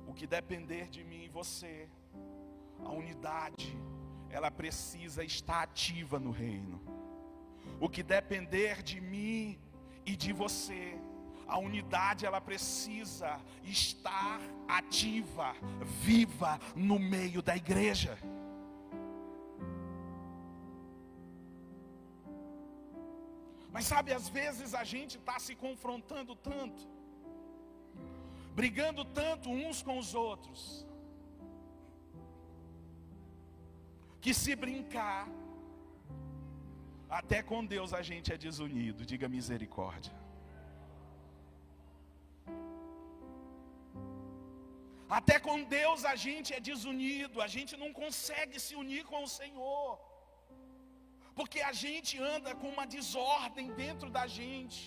O 0.07 0.15
que 0.15 0.25
depender 0.25 0.85
de 0.95 1.03
mim 1.03 1.25
e 1.25 1.29
você, 1.29 1.87
a 2.83 2.91
unidade, 2.91 3.69
ela 4.31 4.49
precisa 4.49 5.23
estar 5.23 5.61
ativa 5.61 6.17
no 6.19 6.31
reino. 6.31 6.81
O 7.79 7.87
que 7.87 8.01
depender 8.01 8.81
de 8.81 8.99
mim 8.99 9.59
e 10.11 10.15
de 10.15 10.33
você, 10.33 10.83
a 11.47 11.57
unidade 11.57 12.25
ela 12.25 12.41
precisa 12.41 13.39
estar 13.63 14.39
ativa, 14.67 15.53
viva 16.01 16.59
no 16.75 16.97
meio 16.97 17.41
da 17.41 17.55
igreja. 17.55 18.17
Mas 23.73 23.85
sabe, 23.91 24.09
às 24.19 24.27
vezes 24.37 24.71
a 24.81 24.83
gente 24.93 25.13
está 25.17 25.37
se 25.45 25.53
confrontando 25.63 26.33
tanto, 26.49 26.83
brigando 28.59 29.03
tanto 29.19 29.49
uns 29.49 29.81
com 29.87 29.95
os 30.01 30.09
outros, 30.27 30.61
que 34.21 34.33
se 34.41 34.53
brincar, 34.63 35.23
até 37.21 37.39
com 37.49 37.65
Deus 37.73 37.91
a 38.01 38.03
gente 38.09 38.31
é 38.35 38.37
desunido, 38.45 39.07
diga 39.11 39.27
misericórdia. 39.37 40.15
Até 45.17 45.35
com 45.47 45.57
Deus 45.63 46.05
a 46.13 46.15
gente 46.15 46.49
é 46.57 46.59
desunido, 46.69 47.41
a 47.41 47.49
gente 47.55 47.73
não 47.81 47.91
consegue 48.01 48.59
se 48.65 48.75
unir 48.83 49.03
com 49.11 49.19
o 49.23 49.33
Senhor, 49.39 49.89
porque 51.37 51.61
a 51.61 51.73
gente 51.83 52.13
anda 52.33 52.53
com 52.59 52.69
uma 52.75 52.85
desordem 52.95 53.67
dentro 53.83 54.09
da 54.17 54.25
gente, 54.39 54.81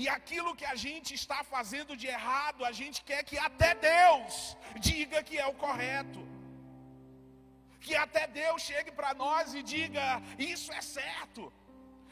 e 0.00 0.08
aquilo 0.08 0.56
que 0.58 0.66
a 0.72 0.76
gente 0.86 1.10
está 1.20 1.38
fazendo 1.42 1.96
de 2.00 2.06
errado, 2.16 2.64
a 2.64 2.72
gente 2.80 2.98
quer 3.08 3.22
que 3.28 3.36
até 3.48 3.70
Deus 3.74 4.56
diga 4.88 5.22
que 5.28 5.36
é 5.36 5.46
o 5.46 5.58
correto, 5.64 6.20
que 7.80 7.96
até 7.96 8.26
Deus 8.26 8.62
chegue 8.62 8.92
para 8.98 9.12
nós 9.14 9.54
e 9.54 9.62
diga: 9.74 10.04
Isso 10.38 10.70
é 10.72 10.80
certo. 10.80 11.52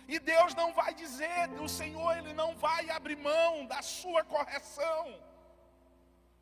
E 0.09 0.19
Deus 0.19 0.55
não 0.55 0.73
vai 0.73 0.95
dizer, 0.95 1.49
o 1.61 1.69
Senhor, 1.69 2.17
Ele 2.17 2.33
não 2.33 2.51
vai 2.57 2.89
abrir 2.91 3.17
mão 3.17 3.67
da 3.67 3.83
sua 3.83 4.23
correção 4.25 5.21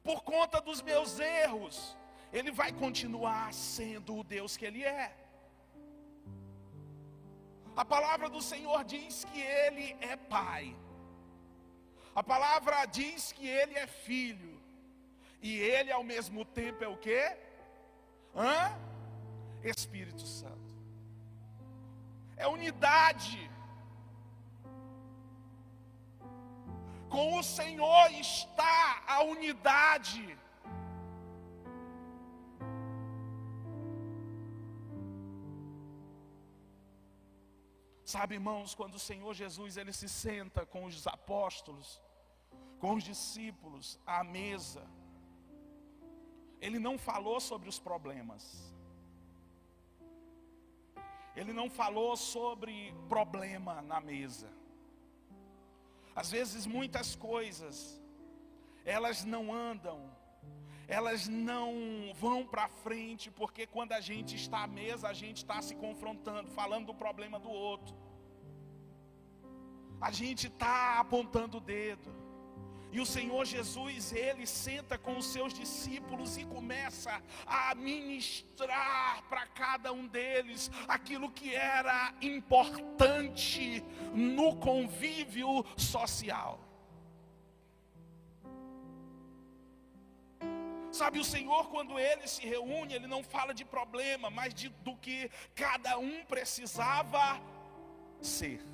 por 0.03 0.23
conta 0.23 0.61
dos 0.61 0.83
meus 0.83 1.19
erros, 1.19 1.97
Ele 2.31 2.51
vai 2.51 2.71
continuar 2.73 3.55
sendo 3.55 4.19
o 4.19 4.25
Deus 4.25 4.57
que 4.57 4.67
Ele 4.67 4.85
é. 4.85 5.24
A 7.77 7.85
palavra 7.85 8.29
do 8.29 8.41
Senhor 8.41 8.85
diz 8.85 9.25
que 9.25 9.41
Ele 9.41 9.97
é 10.01 10.17
Pai. 10.17 10.77
A 12.15 12.23
palavra 12.23 12.85
diz 12.87 13.33
que 13.33 13.47
Ele 13.47 13.75
é 13.75 13.87
Filho. 13.87 14.61
E 15.43 15.59
Ele 15.59 15.91
ao 15.91 16.05
mesmo 16.05 16.45
tempo 16.45 16.85
é 16.85 16.89
o 16.89 16.97
que? 16.97 17.37
Hã? 18.35 18.79
Espírito 19.63 20.27
Santo. 20.27 20.55
É 22.37 22.47
unidade. 22.47 23.51
Com 27.09 27.39
o 27.39 27.43
Senhor 27.43 28.11
está 28.13 29.03
a 29.07 29.23
unidade. 29.23 30.39
Sabe, 38.15 38.37
irmãos, 38.37 38.77
quando 38.77 38.95
o 38.95 39.05
Senhor 39.11 39.35
Jesus 39.35 39.77
ele 39.77 39.93
se 39.93 40.09
senta 40.09 40.65
com 40.65 40.85
os 40.85 41.05
apóstolos, 41.05 42.01
com 42.79 42.95
os 42.95 43.03
discípulos 43.03 43.99
à 44.07 44.23
mesa, 44.23 44.85
ele 46.61 46.79
não 46.79 46.97
falou 46.97 47.41
sobre 47.41 47.69
os 47.69 47.81
problemas. 47.81 48.73
Ele 51.35 51.53
não 51.53 51.69
falou 51.69 52.17
sobre 52.17 52.95
problema 53.09 53.83
na 53.83 54.01
mesa. 54.01 54.49
Às 56.15 56.31
vezes 56.31 56.67
muitas 56.67 57.17
coisas 57.17 58.01
elas 58.85 59.25
não 59.25 59.53
andam, 59.53 59.99
elas 60.87 61.27
não 61.27 61.73
vão 62.15 62.47
para 62.47 62.69
frente, 62.69 63.29
porque 63.29 63.67
quando 63.67 63.91
a 63.91 64.01
gente 64.01 64.37
está 64.37 64.63
à 64.63 64.69
mesa, 64.69 65.09
a 65.09 65.13
gente 65.13 65.39
está 65.39 65.61
se 65.61 65.75
confrontando, 65.75 66.49
falando 66.53 66.87
do 66.87 66.95
problema 66.95 67.41
do 67.41 67.51
outro. 67.51 68.04
A 70.01 70.11
gente 70.11 70.49
está 70.49 70.99
apontando 70.99 71.59
o 71.59 71.61
dedo. 71.61 72.25
E 72.95 73.01
o 73.01 73.07
Senhor 73.07 73.45
Jesus, 73.45 74.13
ele 74.13 74.47
senta 74.47 74.97
com 74.97 75.17
os 75.17 75.27
seus 75.27 75.53
discípulos 75.53 76.37
e 76.37 76.45
começa 76.45 77.21
a 77.45 77.75
ministrar 77.75 79.25
para 79.29 79.47
cada 79.47 79.93
um 79.93 80.07
deles 80.07 80.71
aquilo 80.87 81.29
que 81.29 81.53
era 81.53 82.15
importante 82.23 83.83
no 84.15 84.55
convívio 84.59 85.67
social. 85.77 86.61
Sabe, 90.93 91.19
o 91.19 91.25
Senhor, 91.25 91.69
quando 91.71 91.99
ele 91.99 92.29
se 92.29 92.47
reúne, 92.47 92.95
ele 92.95 93.09
não 93.09 93.25
fala 93.25 93.53
de 93.53 93.65
problema, 93.65 94.31
mas 94.31 94.55
de, 94.55 94.69
do 94.69 94.97
que 94.99 95.29
cada 95.53 95.99
um 95.99 96.25
precisava 96.25 97.43
ser. 98.23 98.74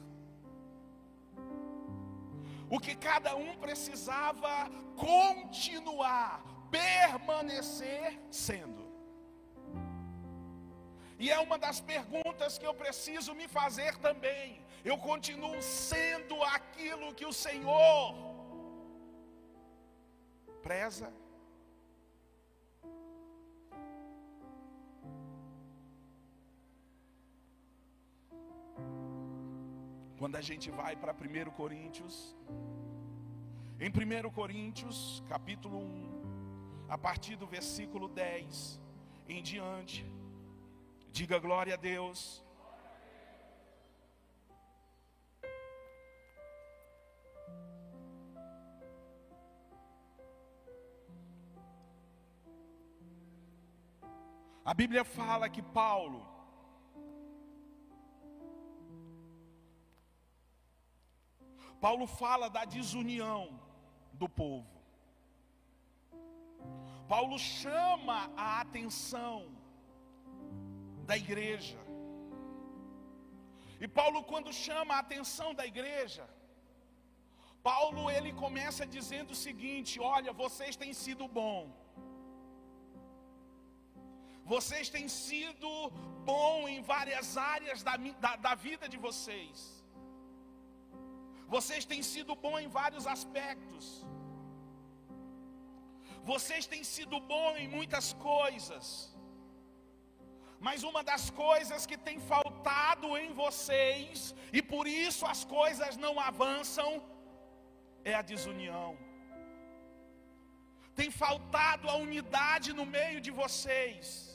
O 2.70 2.78
que 2.78 2.94
cada 2.94 3.35
um 3.35 3.56
precisava 3.56 4.70
continuar, 4.96 6.42
permanecer 6.70 8.18
sendo. 8.30 8.88
E 11.18 11.30
é 11.30 11.38
uma 11.38 11.59
das 11.59 11.80
perguntas 11.80 12.56
que 12.56 12.66
eu 12.66 12.72
preciso 12.72 13.35
me 13.35 13.46
fazer 13.46 13.96
também. 13.98 14.64
Eu 14.83 14.96
continuo 14.96 15.61
sendo 15.61 16.42
aquilo 16.44 17.12
que 17.12 17.26
o 17.26 17.33
Senhor 17.33 18.30
preza? 20.62 21.12
Quando 30.20 30.37
a 30.37 30.42
gente 30.42 30.70
vai 30.70 30.94
para 30.94 31.14
1 31.14 31.50
Coríntios, 31.52 32.37
em 33.80 33.88
1 33.88 34.30
Coríntios, 34.30 35.24
capítulo 35.26 35.78
1, 35.78 36.87
a 36.90 36.98
partir 36.98 37.37
do 37.37 37.46
versículo 37.46 38.06
10 38.06 38.78
em 39.26 39.42
diante, 39.42 40.04
diga 41.11 41.38
glória 41.38 41.72
a 41.72 41.78
Deus. 41.78 42.44
A 54.62 54.74
Bíblia 54.74 55.02
fala 55.02 55.48
que 55.48 55.62
Paulo 55.62 56.39
Paulo 61.81 62.07
fala 62.07 62.49
da 62.49 62.64
desunião 62.64 63.59
do 64.12 64.29
povo. 64.29 64.81
Paulo 67.09 67.38
chama 67.38 68.31
a 68.37 68.61
atenção 68.61 69.37
da 71.07 71.16
igreja. 71.16 71.79
E 73.81 73.88
Paulo 73.88 74.23
quando 74.23 74.53
chama 74.53 74.95
a 74.95 74.99
atenção 74.99 75.55
da 75.55 75.66
igreja, 75.66 76.29
Paulo 77.62 78.11
ele 78.11 78.33
começa 78.33 78.87
dizendo 78.87 79.33
o 79.33 79.43
seguinte: 79.47 79.99
olha, 79.99 80.33
vocês 80.33 80.77
têm 80.77 80.93
sido 80.93 81.27
bom. 81.27 81.61
Vocês 84.45 84.88
têm 84.88 85.09
sido 85.09 85.90
bom 86.25 86.69
em 86.69 86.81
várias 86.83 87.37
áreas 87.37 87.83
da, 87.83 87.97
da, 87.97 88.37
da 88.37 88.55
vida 88.55 88.88
de 88.88 88.97
vocês. 88.97 89.80
Vocês 91.55 91.85
têm 91.91 92.03
sido 92.13 92.35
bom 92.45 92.57
em 92.63 92.69
vários 92.79 93.07
aspectos. 93.15 93.87
Vocês 96.33 96.65
têm 96.73 96.85
sido 96.95 97.19
bom 97.33 97.49
em 97.63 97.69
muitas 97.77 98.13
coisas. 98.13 98.85
Mas 100.67 100.83
uma 100.91 101.03
das 101.11 101.25
coisas 101.45 101.87
que 101.91 101.99
tem 102.09 102.19
faltado 102.33 103.17
em 103.23 103.33
vocês, 103.43 104.35
e 104.59 104.61
por 104.73 104.87
isso 104.87 105.25
as 105.35 105.43
coisas 105.59 105.97
não 106.05 106.15
avançam, 106.31 106.91
é 108.05 108.15
a 108.15 108.23
desunião. 108.33 108.91
Tem 110.95 111.11
faltado 111.11 111.89
a 111.89 111.97
unidade 112.07 112.75
no 112.81 112.85
meio 112.85 113.21
de 113.27 113.31
vocês. 113.43 114.30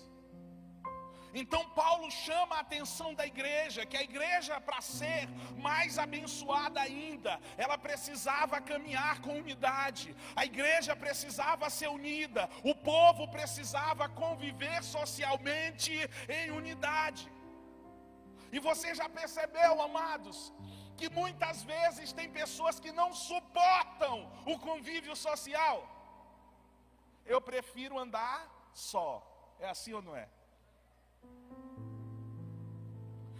Então 1.41 1.61
Paulo 1.81 2.09
chama 2.09 2.55
a 2.55 2.61
atenção 2.61 3.13
da 3.13 3.25
igreja, 3.31 3.85
que 3.85 3.97
a 3.97 4.03
igreja 4.09 4.59
para 4.67 4.79
ser 4.81 5.27
mais 5.67 5.99
abençoada 5.99 6.79
ainda, 6.79 7.33
ela 7.57 7.77
precisava 7.77 8.61
caminhar 8.61 9.19
com 9.21 9.39
unidade. 9.43 10.15
A 10.33 10.45
igreja 10.45 10.95
precisava 10.95 11.69
ser 11.69 11.89
unida, 11.89 12.49
o 12.63 12.73
povo 12.73 13.27
precisava 13.27 14.07
conviver 14.07 14.81
socialmente 14.81 15.91
em 16.29 16.51
unidade. 16.51 17.29
E 18.49 18.59
você 18.69 18.95
já 18.95 19.09
percebeu, 19.09 19.81
amados, 19.81 20.53
que 20.95 21.09
muitas 21.09 21.63
vezes 21.63 22.13
tem 22.13 22.29
pessoas 22.41 22.79
que 22.79 22.93
não 22.93 23.11
suportam 23.13 24.31
o 24.45 24.57
convívio 24.57 25.17
social. 25.17 25.77
Eu 27.25 27.41
prefiro 27.41 27.99
andar 27.99 28.39
só. 28.73 29.11
É 29.59 29.67
assim 29.67 29.91
ou 29.91 30.01
não 30.01 30.15
é? 30.15 30.29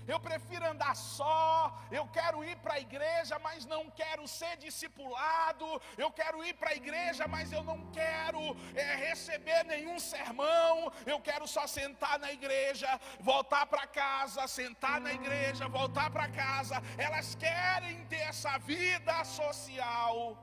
Eu 0.08 0.20
prefiro 0.20 0.66
andar 0.66 0.96
só. 0.96 1.74
Eu 1.92 2.08
quero 2.08 2.44
ir 2.44 2.56
para 2.58 2.76
a 2.76 2.80
igreja, 2.80 3.40
mas 3.40 3.66
não 3.66 3.90
quero 3.90 4.28
ser 4.28 4.56
discipulado. 4.58 5.82
Eu 5.98 6.12
quero 6.12 6.44
ir 6.46 6.54
para 6.54 6.70
a 6.72 6.76
igreja, 6.76 7.28
mas 7.28 7.52
eu 7.52 7.64
não 7.64 7.80
quero 7.92 8.40
é, 8.76 8.96
receber 8.96 9.64
nenhum 9.66 10.00
sermão. 10.00 10.92
Eu 11.06 11.20
quero 11.20 11.48
só 11.48 11.66
sentar 11.66 12.20
na 12.20 12.32
igreja, 12.32 13.00
voltar 13.20 13.66
para 13.66 13.88
casa, 13.88 14.48
sentar 14.48 15.02
na 15.02 15.14
igreja, 15.14 15.68
voltar 15.68 16.10
para 16.12 16.30
casa. 16.30 16.82
Elas 16.98 17.34
querem 17.36 18.06
ter 18.06 18.22
essa 18.34 18.58
vida 18.60 19.24
social 19.24 20.38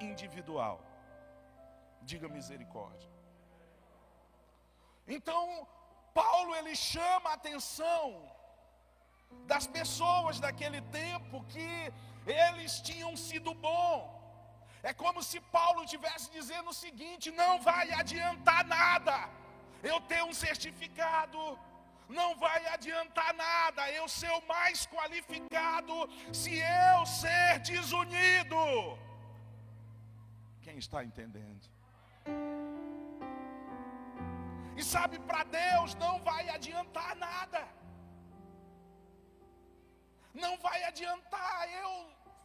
individual. 0.00 0.80
Diga 2.02 2.28
misericórdia. 2.28 3.08
Então, 5.06 5.68
Paulo 6.12 6.54
ele 6.56 6.74
chama 6.74 7.30
a 7.30 7.34
atenção 7.34 8.33
das 9.52 9.66
pessoas 9.66 10.40
daquele 10.44 10.80
tempo 11.02 11.44
que 11.52 11.70
eles 12.26 12.80
tinham 12.88 13.12
sido 13.16 13.52
bom. 13.54 13.94
É 14.82 14.92
como 15.02 15.22
se 15.22 15.38
Paulo 15.56 15.84
estivesse 15.84 16.30
dizendo 16.38 16.70
o 16.70 16.78
seguinte: 16.84 17.30
não 17.42 17.52
vai 17.68 17.86
adiantar 17.92 18.62
nada 18.66 19.16
eu 19.90 20.00
ter 20.10 20.22
um 20.24 20.34
certificado, 20.46 21.38
não 22.08 22.30
vai 22.44 22.60
adiantar 22.74 23.32
nada 23.34 23.90
eu 23.90 24.06
ser 24.08 24.32
o 24.40 24.46
mais 24.54 24.86
qualificado 24.94 25.94
se 26.32 26.54
eu 26.58 27.06
ser 27.06 27.58
desunido. 27.60 28.62
Quem 30.62 30.78
está 30.78 31.04
entendendo? 31.08 31.64
E 34.76 34.82
sabe, 34.82 35.18
para 35.20 35.44
Deus 35.44 35.94
não 35.94 36.14
vai 36.28 36.48
adiantar 36.48 37.14
nada. 37.16 37.62
Não 40.42 40.56
vai 40.58 40.82
adiantar 40.84 41.70
eu 41.82 41.90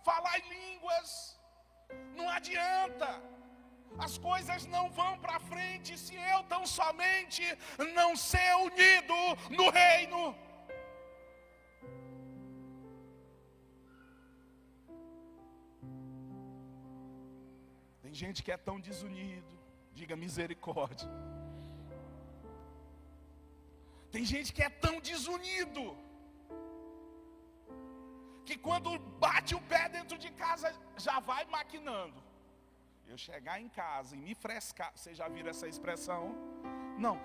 falar 0.03 0.37
em 0.39 0.49
línguas. 0.49 1.09
Não 2.15 2.29
adianta. 2.29 3.09
As 3.97 4.17
coisas 4.17 4.65
não 4.67 4.89
vão 4.91 5.17
para 5.23 5.39
frente 5.39 5.97
se 5.97 6.15
eu 6.15 6.43
tão 6.43 6.65
somente 6.65 7.43
não 7.95 8.15
ser 8.15 8.51
unido 8.67 9.15
no 9.49 9.69
reino. 9.69 10.21
Tem 18.03 18.13
gente 18.13 18.43
que 18.43 18.51
é 18.51 18.57
tão 18.57 18.79
desunido, 18.79 19.53
diga 19.93 20.15
misericórdia. 20.15 21.09
Tem 24.11 24.23
gente 24.25 24.51
que 24.51 24.63
é 24.63 24.69
tão 24.69 24.99
desunido 24.99 25.83
que 28.49 28.57
quando 28.67 28.97
bate 29.23 29.53
o 29.57 29.61
pé 29.71 29.87
dentro 29.95 30.17
de 30.23 30.29
casa 30.43 30.67
já 30.97 31.17
vai 31.19 31.43
maquinando. 31.55 32.19
Eu 33.11 33.17
chegar 33.25 33.57
em 33.63 33.69
casa 33.69 34.15
e 34.15 34.19
me 34.27 34.33
frescar, 34.43 34.91
vocês 34.95 35.15
já 35.21 35.27
viram 35.35 35.51
essa 35.51 35.67
expressão? 35.73 36.23
Não, 37.05 37.15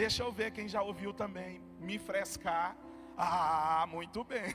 deixa 0.00 0.22
eu 0.22 0.30
ver 0.38 0.50
quem 0.56 0.68
já 0.74 0.82
ouviu 0.82 1.14
também. 1.22 1.62
Me 1.88 1.98
frescar. 1.98 2.76
Ah, 3.16 3.86
muito 3.88 4.22
bem. 4.32 4.54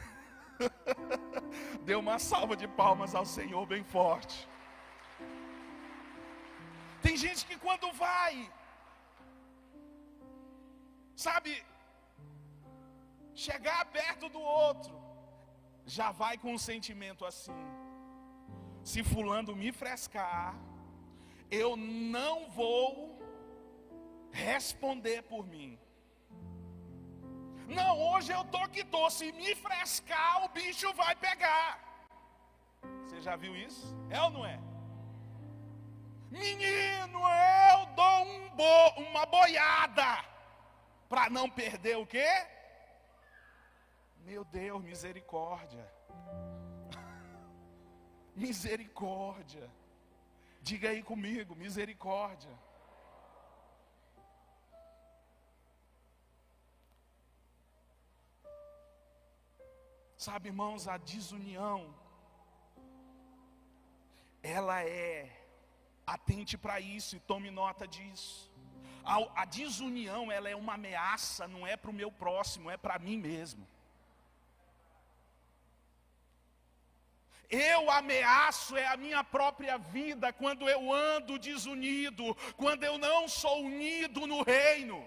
Deu 1.89 1.99
uma 2.05 2.19
salva 2.19 2.55
de 2.55 2.67
palmas 2.67 3.15
ao 3.15 3.25
Senhor 3.25 3.65
bem 3.65 3.83
forte. 3.83 4.47
Tem 7.01 7.17
gente 7.17 7.43
que 7.47 7.57
quando 7.57 7.91
vai, 7.93 8.47
sabe, 11.15 11.51
chegar 13.33 13.83
perto 13.85 14.29
do 14.29 14.39
outro, 14.39 15.00
já 15.85 16.11
vai 16.11 16.37
com 16.37 16.53
um 16.53 16.57
sentimento 16.57 17.25
assim: 17.25 17.53
se 18.83 19.03
Fulano 19.03 19.55
me 19.55 19.71
frescar, 19.71 20.55
eu 21.49 21.75
não 21.75 22.49
vou 22.49 23.19
responder 24.31 25.23
por 25.23 25.45
mim. 25.45 25.77
Não, 27.67 27.99
hoje 27.99 28.31
eu 28.31 28.43
tô 28.45 28.67
que 28.67 28.83
tô. 28.83 29.09
Se 29.09 29.31
me 29.31 29.55
frescar, 29.55 30.43
o 30.45 30.49
bicho 30.49 30.93
vai 30.93 31.15
pegar. 31.15 31.79
Você 33.05 33.21
já 33.21 33.35
viu 33.35 33.55
isso? 33.55 33.95
É 34.09 34.21
ou 34.21 34.29
não 34.29 34.45
é? 34.45 34.59
Menino, 36.29 37.19
eu 37.19 37.85
dou 37.93 38.23
um 38.23 38.49
bo, 38.51 39.01
uma 39.01 39.25
boiada 39.25 40.23
para 41.09 41.29
não 41.29 41.49
perder 41.49 41.97
o 41.97 42.05
quê? 42.05 42.47
Meu 44.23 44.43
Deus, 44.45 44.81
misericórdia. 44.83 45.85
Misericórdia. 48.35 49.69
Diga 50.61 50.89
aí 50.89 51.01
comigo, 51.01 51.55
misericórdia. 51.55 52.55
Sabe, 60.15 60.49
irmãos, 60.49 60.87
a 60.87 60.97
desunião, 60.97 61.95
ela 64.43 64.83
é, 64.83 65.27
atente 66.05 66.59
para 66.59 66.79
isso 66.79 67.15
e 67.15 67.19
tome 67.19 67.49
nota 67.49 67.87
disso. 67.87 68.51
A, 69.03 69.41
a 69.41 69.45
desunião, 69.45 70.31
ela 70.31 70.47
é 70.47 70.55
uma 70.55 70.75
ameaça, 70.75 71.47
não 71.47 71.65
é 71.65 71.75
para 71.75 71.89
o 71.89 71.93
meu 71.93 72.11
próximo, 72.11 72.69
é 72.69 72.77
para 72.77 72.99
mim 72.99 73.17
mesmo. 73.17 73.67
Eu 77.51 77.91
ameaço 77.91 78.77
é 78.77 78.87
a 78.87 78.95
minha 78.95 79.23
própria 79.23 79.77
vida 79.77 80.31
quando 80.31 80.69
eu 80.69 80.91
ando 80.91 81.37
desunido, 81.37 82.33
quando 82.55 82.83
eu 82.83 82.97
não 82.97 83.27
sou 83.27 83.63
unido 83.63 84.25
no 84.25 84.41
reino. 84.41 85.05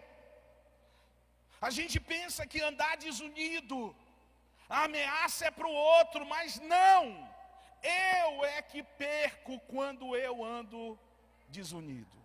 A 1.60 1.70
gente 1.70 1.98
pensa 1.98 2.46
que 2.46 2.60
andar 2.60 2.96
desunido 2.98 3.96
a 4.68 4.84
ameaça 4.84 5.46
é 5.46 5.50
para 5.50 5.66
o 5.66 5.72
outro, 5.72 6.26
mas 6.26 6.58
não. 6.60 7.04
Eu 7.82 8.44
é 8.44 8.62
que 8.62 8.82
perco 8.82 9.58
quando 9.60 10.16
eu 10.16 10.42
ando 10.42 10.98
desunido. 11.48 12.18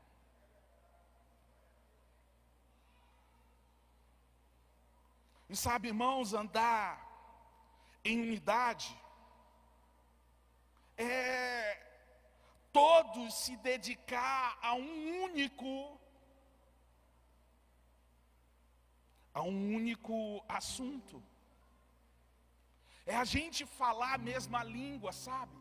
E 5.49 5.55
sabe, 5.55 5.87
irmãos, 5.87 6.33
andar 6.33 7.05
em 8.05 8.21
unidade 8.21 8.95
é 10.99 11.79
todos 12.71 13.33
se 13.33 13.55
dedicar 13.57 14.57
a 14.61 14.73
um 14.73 15.23
único 15.23 15.99
a 19.33 19.41
um 19.41 19.75
único 19.75 20.43
assunto. 20.47 21.23
É 23.05 23.15
a 23.15 23.23
gente 23.23 23.65
falar 23.65 24.13
a 24.15 24.23
mesma 24.31 24.61
língua, 24.63 25.11
sabe? 25.13 25.55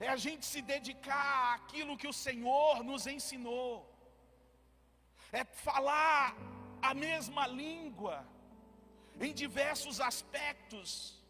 É 0.00 0.08
a 0.08 0.16
gente 0.16 0.44
se 0.44 0.60
dedicar 0.60 1.54
àquilo 1.54 1.96
que 1.96 2.08
o 2.08 2.12
Senhor 2.12 2.82
nos 2.82 3.06
ensinou. 3.06 3.88
É 5.30 5.44
falar 5.44 6.34
a 6.82 6.92
mesma 6.92 7.46
língua 7.46 8.26
em 9.20 9.32
diversos 9.32 10.00
aspectos. 10.00 11.21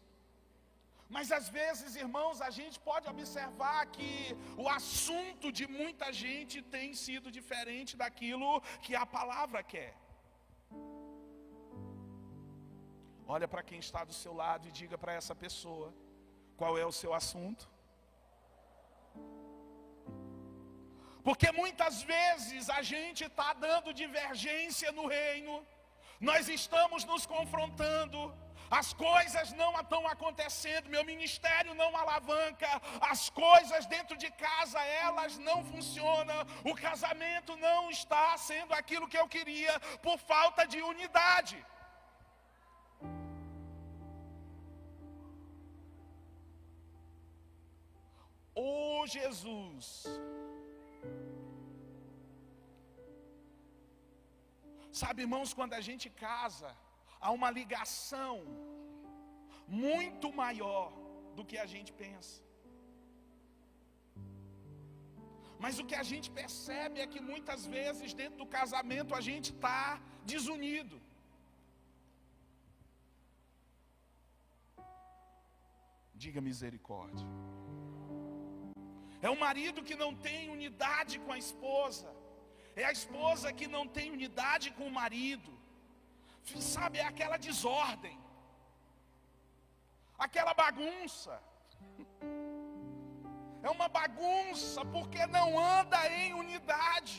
Mas 1.15 1.31
às 1.37 1.47
vezes, 1.57 1.95
irmãos, 2.03 2.37
a 2.47 2.49
gente 2.57 2.77
pode 2.87 3.07
observar 3.13 3.81
que 3.95 4.11
o 4.63 4.67
assunto 4.77 5.47
de 5.57 5.65
muita 5.79 6.07
gente 6.23 6.55
tem 6.75 6.87
sido 7.03 7.33
diferente 7.37 7.91
daquilo 8.03 8.49
que 8.85 8.93
a 9.01 9.05
palavra 9.17 9.61
quer. 9.73 9.93
Olha 13.35 13.47
para 13.51 13.65
quem 13.69 13.79
está 13.85 14.01
do 14.09 14.15
seu 14.21 14.33
lado 14.41 14.67
e 14.67 14.75
diga 14.79 14.97
para 15.03 15.13
essa 15.19 15.35
pessoa 15.45 15.87
qual 16.59 16.73
é 16.83 16.85
o 16.91 16.97
seu 17.01 17.13
assunto. 17.21 17.65
Porque 21.27 21.49
muitas 21.61 21.97
vezes 22.13 22.69
a 22.79 22.81
gente 22.93 23.23
está 23.29 23.49
dando 23.67 23.97
divergência 24.03 24.91
no 24.97 25.05
reino, 25.19 25.53
nós 26.29 26.49
estamos 26.59 27.03
nos 27.11 27.25
confrontando, 27.35 28.19
as 28.69 28.93
coisas 28.93 29.51
não 29.53 29.71
estão 29.79 30.07
acontecendo, 30.07 30.89
meu 30.89 31.03
ministério 31.05 31.73
não 31.73 31.95
alavanca, 31.95 32.69
as 33.01 33.29
coisas 33.29 33.85
dentro 33.85 34.17
de 34.17 34.29
casa 34.31 34.79
elas 35.05 35.37
não 35.37 35.63
funcionam, 35.65 36.39
o 36.63 36.75
casamento 36.75 37.55
não 37.57 37.89
está 37.89 38.37
sendo 38.37 38.73
aquilo 38.73 39.07
que 39.07 39.17
eu 39.17 39.27
queria 39.27 39.79
por 40.01 40.17
falta 40.17 40.65
de 40.65 40.81
unidade. 40.81 41.57
O 48.55 49.07
Jesus. 49.07 50.05
Sabe, 55.01 55.23
irmãos, 55.23 55.53
quando 55.53 55.73
a 55.73 55.81
gente 55.81 56.07
casa, 56.09 56.69
há 57.25 57.31
uma 57.39 57.49
ligação 57.59 58.35
muito 59.85 60.27
maior 60.41 60.87
do 61.37 61.45
que 61.49 61.57
a 61.65 61.67
gente 61.73 61.91
pensa. 62.03 62.35
Mas 65.63 65.77
o 65.81 65.85
que 65.89 65.97
a 66.01 66.05
gente 66.11 66.29
percebe 66.41 66.97
é 67.03 67.07
que 67.11 67.21
muitas 67.31 67.61
vezes 67.75 68.17
dentro 68.21 68.37
do 68.41 68.47
casamento 68.57 69.15
a 69.19 69.21
gente 69.29 69.49
está 69.55 69.81
desunido. 70.31 70.97
Diga 76.23 76.41
misericórdia. 76.49 77.25
É 79.27 79.29
o 79.35 79.39
marido 79.45 79.85
que 79.87 79.95
não 80.03 80.11
tem 80.27 80.41
unidade 80.57 81.15
com 81.23 81.31
a 81.37 81.41
esposa. 81.45 82.09
É 82.81 82.85
a 82.89 82.95
esposa 82.99 83.57
que 83.59 83.67
não 83.75 83.85
tem 83.97 84.07
unidade 84.17 84.67
com 84.77 84.85
o 84.91 84.95
marido. 85.01 85.52
Sabe, 86.59 86.99
é 86.99 87.05
aquela 87.05 87.37
desordem. 87.37 88.17
Aquela 90.17 90.53
bagunça. 90.53 91.41
É 93.61 93.69
uma 93.69 93.87
bagunça 93.87 94.83
porque 94.85 95.25
não 95.27 95.47
anda 95.57 95.99
em 96.09 96.33
unidade. 96.33 97.17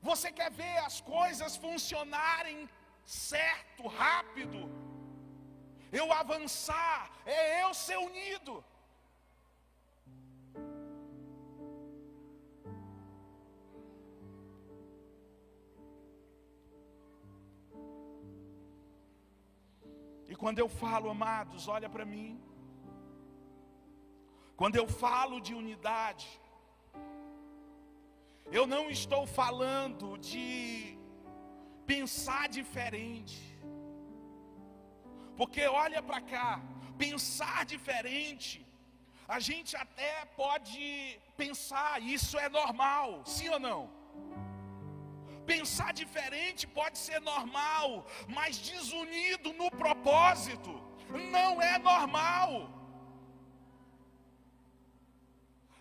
Você 0.00 0.30
quer 0.30 0.50
ver 0.50 0.78
as 0.78 1.00
coisas 1.00 1.56
funcionarem 1.56 2.68
certo, 3.04 3.86
rápido. 3.88 4.60
Eu 5.90 6.12
avançar, 6.12 7.10
é 7.26 7.62
eu 7.64 7.74
ser 7.74 7.98
unido. 7.98 8.64
Quando 20.40 20.60
eu 20.60 20.68
falo, 20.82 21.10
amados, 21.10 21.66
olha 21.76 21.88
para 21.94 22.04
mim. 22.04 22.40
Quando 24.60 24.76
eu 24.76 24.86
falo 25.04 25.40
de 25.46 25.52
unidade, 25.62 26.28
eu 28.58 28.64
não 28.66 28.84
estou 28.88 29.26
falando 29.26 30.16
de 30.30 30.96
pensar 31.92 32.48
diferente. 32.48 33.38
Porque 35.36 35.62
olha 35.66 36.00
para 36.02 36.20
cá, 36.20 36.50
pensar 36.96 37.64
diferente, 37.74 38.66
a 39.36 39.38
gente 39.40 39.76
até 39.76 40.24
pode 40.42 41.20
pensar, 41.36 42.00
isso 42.00 42.38
é 42.38 42.48
normal, 42.48 43.22
sim 43.24 43.48
ou 43.48 43.60
não? 43.60 43.97
Pensar 45.52 45.90
diferente 46.00 46.66
pode 46.78 46.98
ser 46.98 47.20
normal, 47.32 48.06
mas 48.36 48.58
desunido 48.70 49.52
no 49.60 49.70
propósito 49.82 50.72
não 51.36 51.50
é 51.62 51.78
normal. 51.78 52.50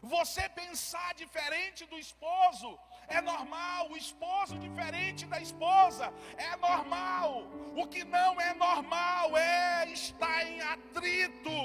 Você 0.01 0.47
pensar 0.61 1.13
diferente 1.15 1.85
do 1.91 1.99
esposo 1.99 2.69
é 3.09 3.19
normal, 3.19 3.91
o 3.91 3.97
esposo 3.97 4.57
diferente 4.57 5.25
da 5.25 5.39
esposa 5.47 6.13
é 6.49 6.55
normal. 6.67 7.31
O 7.75 7.85
que 7.87 8.03
não 8.17 8.39
é 8.39 8.53
normal 8.53 9.35
é 9.35 9.91
estar 9.91 10.39
em 10.45 10.61
atrito, 10.61 11.57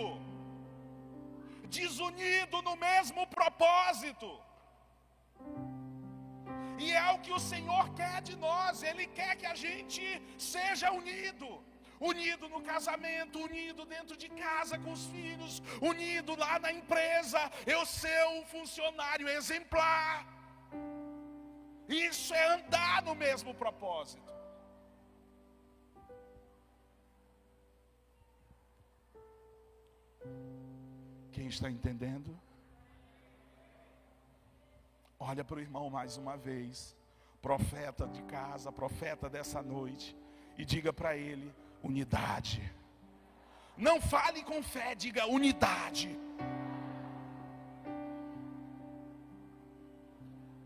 desunido 1.68 2.62
no 2.62 2.74
mesmo 2.74 3.26
propósito. 3.28 4.28
E 6.82 6.90
é 6.92 7.08
o 7.14 7.18
que 7.24 7.32
o 7.38 7.42
Senhor 7.52 7.84
quer 7.98 8.16
de 8.28 8.34
nós, 8.46 8.82
Ele 8.82 9.06
quer 9.18 9.32
que 9.40 9.48
a 9.54 9.56
gente 9.64 10.04
seja 10.52 10.90
unido. 11.00 11.48
Unido 12.12 12.44
no 12.54 12.60
casamento, 12.70 13.44
unido 13.48 13.84
dentro 13.94 14.16
de 14.22 14.28
casa 14.44 14.76
com 14.84 14.90
os 14.96 15.04
filhos, 15.14 15.62
unido 15.80 16.34
lá 16.44 16.54
na 16.64 16.72
empresa, 16.78 17.40
eu 17.74 17.82
ser 17.86 18.22
um 18.36 18.44
funcionário 18.54 19.28
exemplar. 19.28 20.26
Isso 21.88 22.34
é 22.34 22.44
andar 22.56 23.02
no 23.08 23.14
mesmo 23.14 23.54
propósito. 23.54 24.32
Quem 31.30 31.46
está 31.46 31.70
entendendo? 31.70 32.30
Olha 35.24 35.44
para 35.44 35.58
o 35.58 35.60
irmão 35.60 35.88
mais 35.88 36.16
uma 36.16 36.36
vez, 36.36 36.96
profeta 37.40 38.08
de 38.08 38.22
casa, 38.22 38.72
profeta 38.72 39.30
dessa 39.30 39.62
noite, 39.62 40.16
e 40.58 40.64
diga 40.64 40.92
para 40.92 41.16
ele: 41.16 41.54
unidade. 41.80 42.60
Não 43.76 44.00
fale 44.00 44.42
com 44.42 44.60
fé, 44.64 44.96
diga 44.96 45.26
unidade. 45.26 46.10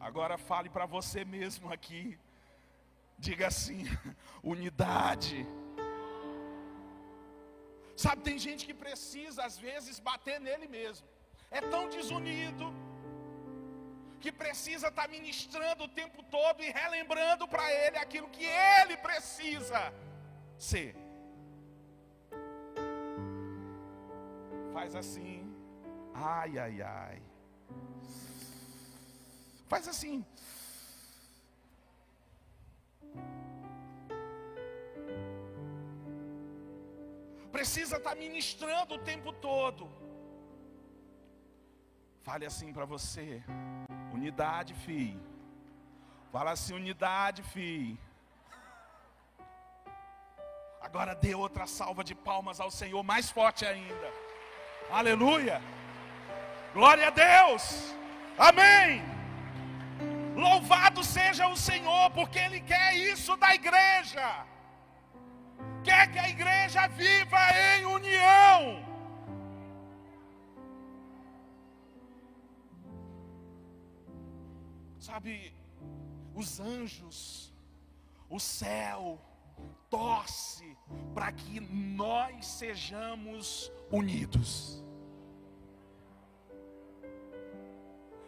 Agora 0.01 0.39
fale 0.39 0.71
para 0.71 0.87
você 0.87 1.23
mesmo 1.23 1.71
aqui. 1.71 2.19
Diga 3.19 3.49
assim: 3.49 3.85
unidade. 4.43 5.47
Sabe, 7.95 8.23
tem 8.23 8.39
gente 8.39 8.65
que 8.65 8.73
precisa 8.73 9.45
às 9.45 9.59
vezes 9.59 10.01
bater 10.01 10.41
nele 10.41 10.67
mesmo. 10.67 11.07
É 11.51 11.61
tão 11.61 11.91
desunido 11.91 12.73
que 14.21 14.33
precisa 14.33 14.89
estar 14.89 15.03
tá 15.03 15.09
ministrando 15.09 15.85
o 15.85 15.89
tempo 15.89 16.23
todo 16.25 16.63
e 16.63 16.71
relembrando 16.71 17.47
para 17.47 17.73
ele 17.73 17.99
aquilo 17.99 18.29
que 18.29 18.45
ele 18.45 18.97
precisa 18.97 19.93
ser. 20.57 20.95
Faz 24.73 24.95
assim. 24.95 25.55
Ai, 26.15 26.59
ai, 26.59 26.83
ai. 26.83 27.23
Faz 29.69 29.89
assim. 29.89 30.25
Precisa 37.51 37.97
estar 37.97 38.11
tá 38.11 38.17
ministrando 38.17 38.95
o 38.95 38.99
tempo 38.99 39.33
todo. 39.33 39.91
Fale 42.23 42.45
assim 42.45 42.73
para 42.73 42.85
você. 42.85 43.43
Unidade, 44.17 44.73
filho. 44.87 45.21
Fala 46.33 46.53
assim, 46.53 46.75
unidade, 46.75 47.43
filho. 47.43 47.99
Agora 50.87 51.15
dê 51.15 51.35
outra 51.35 51.67
salva 51.67 52.03
de 52.03 52.15
palmas 52.15 52.59
ao 52.61 52.71
Senhor, 52.71 53.03
mais 53.03 53.31
forte 53.31 53.67
ainda. 53.67 54.09
Aleluia. 54.91 55.61
Glória 56.73 57.09
a 57.09 57.11
Deus. 57.11 57.95
Amém. 58.39 59.03
Louvado 60.35 61.03
seja 61.05 61.49
o 61.49 61.57
Senhor, 61.57 62.11
porque 62.11 62.39
Ele 62.39 62.61
quer 62.61 62.95
isso 62.95 63.37
da 63.37 63.55
igreja. 63.55 64.27
Quer 65.85 66.11
que 66.13 66.19
a 66.19 66.29
igreja 66.29 66.87
viva 66.89 67.43
em 67.75 67.85
união. 67.85 68.96
Sabe, 75.07 75.55
os 76.35 76.59
anjos, 76.59 77.19
o 78.29 78.41
céu, 78.41 79.21
torce 79.89 80.67
para 81.15 81.31
que 81.31 81.61
nós 81.61 82.45
sejamos 82.45 83.71
unidos. 84.01 84.51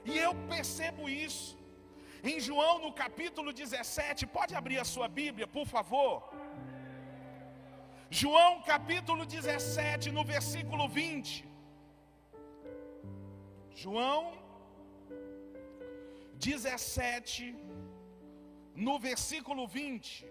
E 0.05 0.17
eu 0.27 0.33
percebo 0.55 1.09
isso. 1.09 1.59
Em 2.23 2.38
João, 2.38 2.75
no 2.85 2.93
capítulo 2.93 3.53
17, 3.53 4.25
pode 4.38 4.55
abrir 4.55 4.79
a 4.79 4.85
sua 4.95 5.09
Bíblia, 5.09 5.49
por 5.49 5.67
favor. 5.67 6.33
João, 8.09 8.62
capítulo 8.62 9.27
17, 9.27 10.12
no 10.12 10.25
versículo 10.25 10.87
20. 10.88 11.45
João 13.85 14.47
17, 16.38 17.55
no 18.74 18.98
versículo 18.98 19.66
20. 19.66 20.24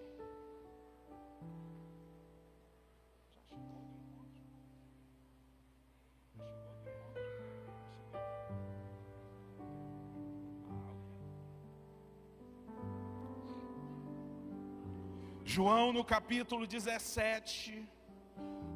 João 15.44 15.92
no 15.92 16.04
capítulo 16.04 16.66
17, 16.66 17.86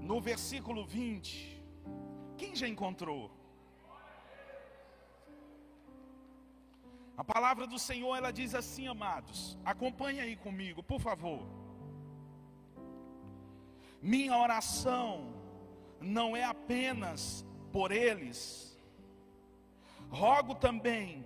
no 0.00 0.20
versículo 0.20 0.84
20. 0.84 1.64
Quem 2.36 2.54
já 2.54 2.68
encontrou? 2.68 3.41
A 7.16 7.22
palavra 7.22 7.66
do 7.66 7.78
Senhor, 7.78 8.16
ela 8.16 8.30
diz 8.30 8.54
assim, 8.54 8.86
amados. 8.86 9.58
Acompanhe 9.64 10.20
aí 10.20 10.36
comigo, 10.36 10.82
por 10.82 11.00
favor. 11.00 11.46
Minha 14.00 14.36
oração 14.36 15.34
não 16.00 16.36
é 16.36 16.42
apenas 16.42 17.44
por 17.70 17.92
eles. 17.92 18.76
Rogo 20.10 20.54
também 20.54 21.24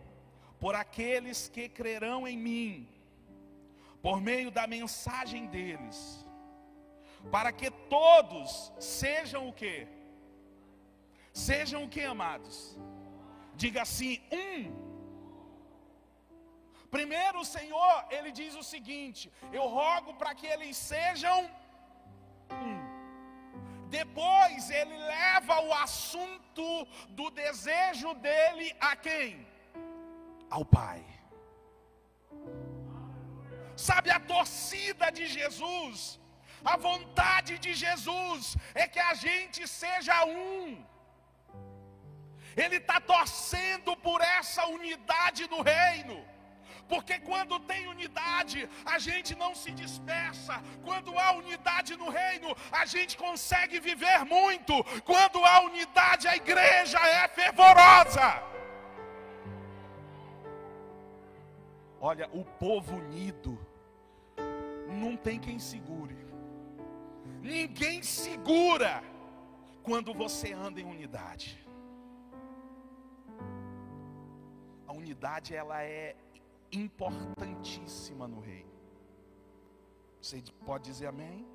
por 0.61 0.75
aqueles 0.75 1.49
que 1.49 1.69
crerão 1.69 2.27
em 2.27 2.37
mim, 2.37 2.89
por 4.03 4.21
meio 4.21 4.51
da 4.51 4.67
mensagem 4.67 5.47
deles, 5.47 6.25
para 7.31 7.53
que 7.53 7.71
todos 7.71 8.73
sejam 8.79 9.49
o 9.49 9.53
que? 9.53 9.87
Sejam 11.33 11.85
o 11.85 11.89
que, 11.89 12.03
amados? 12.03 12.79
Diga 13.55 13.83
assim: 13.83 14.21
um 14.33 14.86
Primeiro, 16.91 17.41
o 17.41 17.45
Senhor, 17.45 18.05
ele 18.11 18.31
diz 18.31 18.55
o 18.55 18.63
seguinte: 18.63 19.33
Eu 19.53 19.67
rogo 19.67 20.15
para 20.15 20.35
que 20.35 20.47
eles 20.47 20.77
sejam 20.77 21.51
um. 22.51 22.77
Depois, 23.89 24.71
ele 24.71 24.97
leva 24.97 25.61
o 25.61 25.73
assunto 25.73 26.87
do 27.09 27.31
desejo 27.31 28.15
dele 28.15 28.75
a 28.81 28.97
quem? 28.97 29.47
Ao 30.51 30.65
Pai. 30.65 31.05
Sabe 33.77 34.11
a 34.11 34.19
torcida 34.19 35.11
de 35.11 35.27
Jesus, 35.27 36.19
a 36.65 36.77
vontade 36.77 37.59
de 37.59 37.75
Jesus 37.75 38.57
é 38.75 38.89
que 38.89 38.99
a 38.99 39.15
gente 39.15 39.69
seja 39.69 40.25
um. 40.25 40.85
Ele 42.57 42.77
está 42.77 42.99
torcendo 43.01 43.95
por 43.97 44.21
essa 44.21 44.67
unidade 44.67 45.47
no 45.49 45.61
reino 45.61 46.36
porque 46.89 47.19
quando 47.19 47.59
tem 47.61 47.87
unidade, 47.89 48.69
a 48.85 48.99
gente 48.99 49.35
não 49.35 49.55
se 49.55 49.71
dispersa. 49.73 50.63
Quando 50.85 51.19
há 51.19 51.33
unidade 51.33 51.97
no 51.97 52.09
reino, 52.09 52.55
a 52.71 52.85
gente 52.87 53.17
consegue 53.17 53.81
viver 53.81 54.25
muito. 54.25 54.73
Quando 55.05 55.45
há 55.45 55.61
unidade, 55.61 56.29
a 56.29 56.37
igreja 56.37 56.99
é 56.99 57.29
fervorosa. 57.29 58.43
Olha, 62.01 62.29
o 62.33 62.45
povo 62.45 62.97
unido 62.97 63.59
não 64.87 65.17
tem 65.17 65.39
quem 65.41 65.59
segure. 65.59 66.17
Ninguém 67.43 68.03
segura 68.03 69.03
quando 69.83 70.13
você 70.13 70.53
anda 70.53 70.81
em 70.81 70.85
unidade. 70.85 71.65
A 74.87 74.93
unidade 74.93 75.55
ela 75.55 75.83
é 75.83 76.17
importantíssima 76.73 78.27
no 78.27 78.41
reino. 78.41 78.75
Você 80.21 80.43
pode 80.65 80.85
dizer 80.85 81.07
amém? 81.07 81.47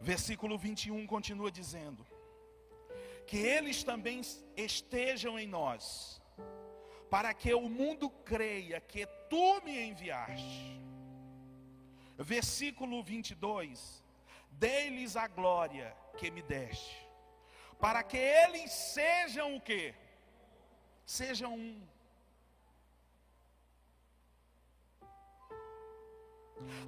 Versículo 0.00 0.58
21 0.58 1.06
continua 1.06 1.50
dizendo: 1.50 2.06
Que 3.26 3.38
eles 3.38 3.82
também 3.82 4.20
estejam 4.56 5.38
em 5.38 5.46
nós, 5.46 6.20
para 7.10 7.32
que 7.34 7.52
o 7.54 7.68
mundo 7.68 8.10
creia 8.10 8.80
que 8.80 9.06
tu 9.28 9.60
me 9.64 9.80
enviaste. 9.88 10.80
Versículo 12.18 13.02
22: 13.02 14.02
Dei-lhes 14.50 15.16
a 15.16 15.26
glória 15.26 15.96
que 16.16 16.30
me 16.30 16.42
deste 16.42 17.01
para 17.82 18.04
que 18.04 18.16
eles 18.16 18.70
sejam 18.70 19.56
o 19.56 19.60
que? 19.60 19.92
Sejam 21.04 21.52
um. 21.52 21.82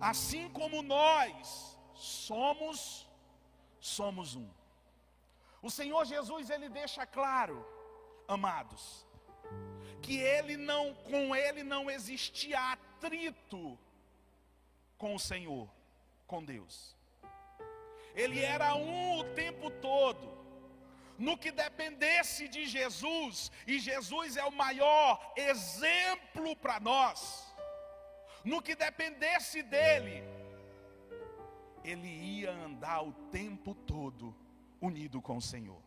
Assim 0.01 0.49
como 0.51 0.83
nós 0.83 1.77
somos, 1.95 3.09
somos 3.81 4.37
um. 4.37 4.49
O 5.61 5.69
Senhor 5.69 6.05
Jesus 6.05 6.49
ele 6.49 6.69
deixa 6.69 7.05
claro, 7.05 7.67
amados, 8.29 9.05
que 10.01 10.17
ele 10.17 10.57
não 10.57 10.95
com 10.95 11.35
ele 11.35 11.65
não 11.65 11.91
existia 11.91 12.71
atrito 12.71 13.77
com 14.97 15.17
o 15.17 15.19
Senhor, 15.19 15.69
com 16.25 16.45
Deus. 16.45 16.97
Ele 18.15 18.39
era 18.39 18.77
um 18.77 19.19
o 19.19 19.25
tempo 19.35 19.73
todo 19.73 20.44
no 21.19 21.39
que 21.39 21.53
dependesse 21.53 22.49
de 22.49 22.67
Jesus, 22.67 23.51
e 23.67 23.79
Jesus 23.79 24.37
é 24.37 24.45
o 24.45 24.53
maior 24.53 25.33
exemplo 25.37 26.57
para 26.57 26.81
nós, 26.81 27.45
no 28.45 28.61
que 28.61 28.75
dependesse 28.75 29.63
dele, 29.63 30.23
ele 31.85 32.09
ia 32.09 32.51
andar 32.51 33.03
o 33.03 33.13
tempo 33.31 33.75
todo 33.75 34.35
unido 34.81 35.21
com 35.21 35.37
o 35.37 35.43
Senhor. 35.43 35.83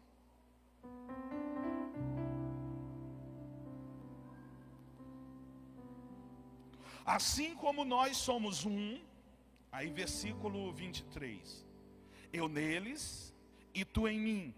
Assim 7.06 7.56
como 7.56 7.86
nós 7.86 8.18
somos 8.18 8.66
um, 8.66 9.02
aí 9.72 9.90
versículo 9.90 10.74
23, 10.74 11.66
eu 12.34 12.50
neles 12.50 13.34
e 13.74 13.86
tu 13.86 14.08
em 14.08 14.20
mim, 14.20 14.56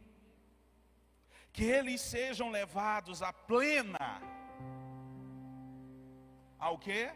que 1.51 1.63
eles 1.63 2.01
sejam 2.01 2.49
levados 2.49 3.21
à 3.21 3.31
plena, 3.33 4.21
ao 6.57 6.77
que? 6.77 7.09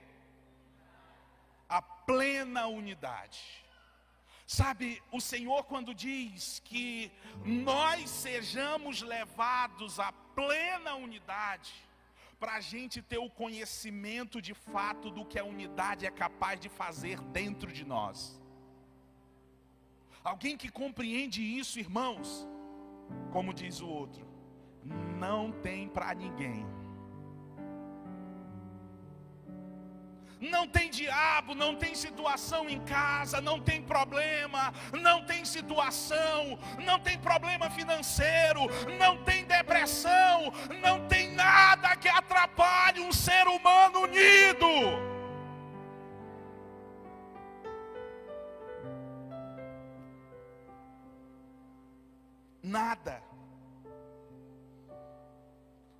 A 1.70 1.82
plena 1.82 2.68
unidade. 2.68 3.64
Sabe, 4.46 5.02
o 5.12 5.20
Senhor, 5.22 5.64
quando 5.64 5.96
diz 5.96 6.62
que 6.66 7.12
nós 7.44 8.10
sejamos 8.10 9.02
levados 9.02 10.00
à 10.00 10.12
plena 10.12 10.96
unidade, 10.96 11.74
para 12.44 12.56
a 12.56 12.60
gente 12.60 13.02
ter 13.02 13.20
o 13.20 13.30
conhecimento 13.30 14.42
de 14.42 14.54
fato 14.54 15.10
do 15.10 15.26
que 15.26 15.40
a 15.40 15.46
unidade 15.46 16.06
é 16.06 16.12
capaz 16.12 16.60
de 16.60 16.68
fazer 16.68 17.22
dentro 17.22 17.72
de 17.72 17.86
nós. 17.86 18.38
Alguém 20.22 20.58
que 20.58 20.70
compreende 20.70 21.42
isso, 21.42 21.80
irmãos, 21.80 22.46
como 23.32 23.54
diz 23.54 23.82
o 23.82 23.88
outro, 23.88 24.26
não 25.18 25.52
tem 25.52 25.88
para 25.88 26.14
ninguém. 26.14 26.66
Não 30.40 30.68
tem 30.68 30.90
diabo, 30.90 31.56
não 31.56 31.74
tem 31.76 31.96
situação 31.96 32.70
em 32.70 32.82
casa, 32.82 33.40
não 33.40 33.62
tem 33.62 33.82
problema, 33.82 34.74
não 35.02 35.24
tem 35.24 35.46
situação, 35.46 36.60
não 36.84 37.00
tem 37.00 37.18
problema 37.18 37.70
financeiro, 37.70 38.62
não 39.00 39.24
tem 39.24 39.46
depressão, 39.46 40.52
não 40.82 41.08
tem 41.08 41.32
nada 41.32 41.96
que 41.96 42.10
atrapalhe 42.10 43.00
um 43.00 43.14
ser 43.14 43.48
humano 43.48 44.02
unido. 44.02 45.13
Nada. 52.78 53.16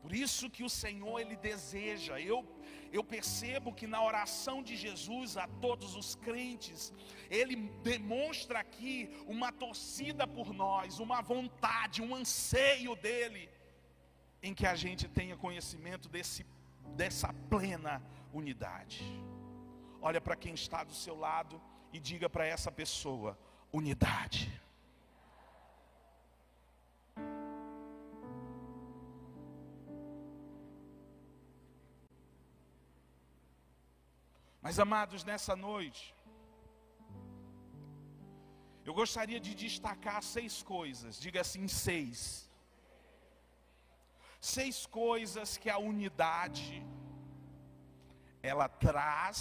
Por 0.02 0.14
isso 0.26 0.50
que 0.56 0.64
o 0.70 0.74
Senhor 0.84 1.16
ele 1.20 1.38
deseja. 1.50 2.20
Eu 2.20 2.40
eu 2.98 3.04
percebo 3.04 3.74
que 3.74 3.88
na 3.88 4.00
oração 4.04 4.62
de 4.62 4.76
Jesus 4.76 5.36
a 5.36 5.48
todos 5.66 5.96
os 5.96 6.10
crentes, 6.26 6.94
ele 7.28 7.56
demonstra 7.92 8.60
aqui 8.60 9.10
uma 9.26 9.52
torcida 9.52 10.28
por 10.28 10.54
nós, 10.54 11.00
uma 11.00 11.20
vontade, 11.20 12.04
um 12.04 12.14
anseio 12.14 12.96
dele, 12.96 13.50
em 14.44 14.54
que 14.54 14.68
a 14.68 14.76
gente 14.76 15.08
tenha 15.08 15.36
conhecimento 15.36 16.08
desse, 16.08 16.46
dessa 16.96 17.34
plena 17.50 18.00
unidade. 18.32 19.02
Olha 20.00 20.22
para 20.22 20.36
quem 20.36 20.54
está 20.54 20.84
do 20.84 20.94
seu 20.94 21.18
lado 21.18 21.60
e 21.92 22.00
diga 22.00 22.30
para 22.30 22.46
essa 22.46 22.72
pessoa: 22.72 23.36
unidade. 23.72 24.63
Mas 34.66 34.80
amados, 34.80 35.26
nessa 35.30 35.56
noite, 35.56 36.16
eu 38.86 38.94
gostaria 38.94 39.40
de 39.46 39.54
destacar 39.54 40.20
seis 40.24 40.56
coisas, 40.64 41.20
diga 41.26 41.42
assim, 41.42 41.68
seis. 41.68 42.50
Seis 44.56 44.86
coisas 44.86 45.58
que 45.58 45.70
a 45.70 45.78
unidade 45.78 46.86
ela 48.42 48.68
traz 48.70 49.38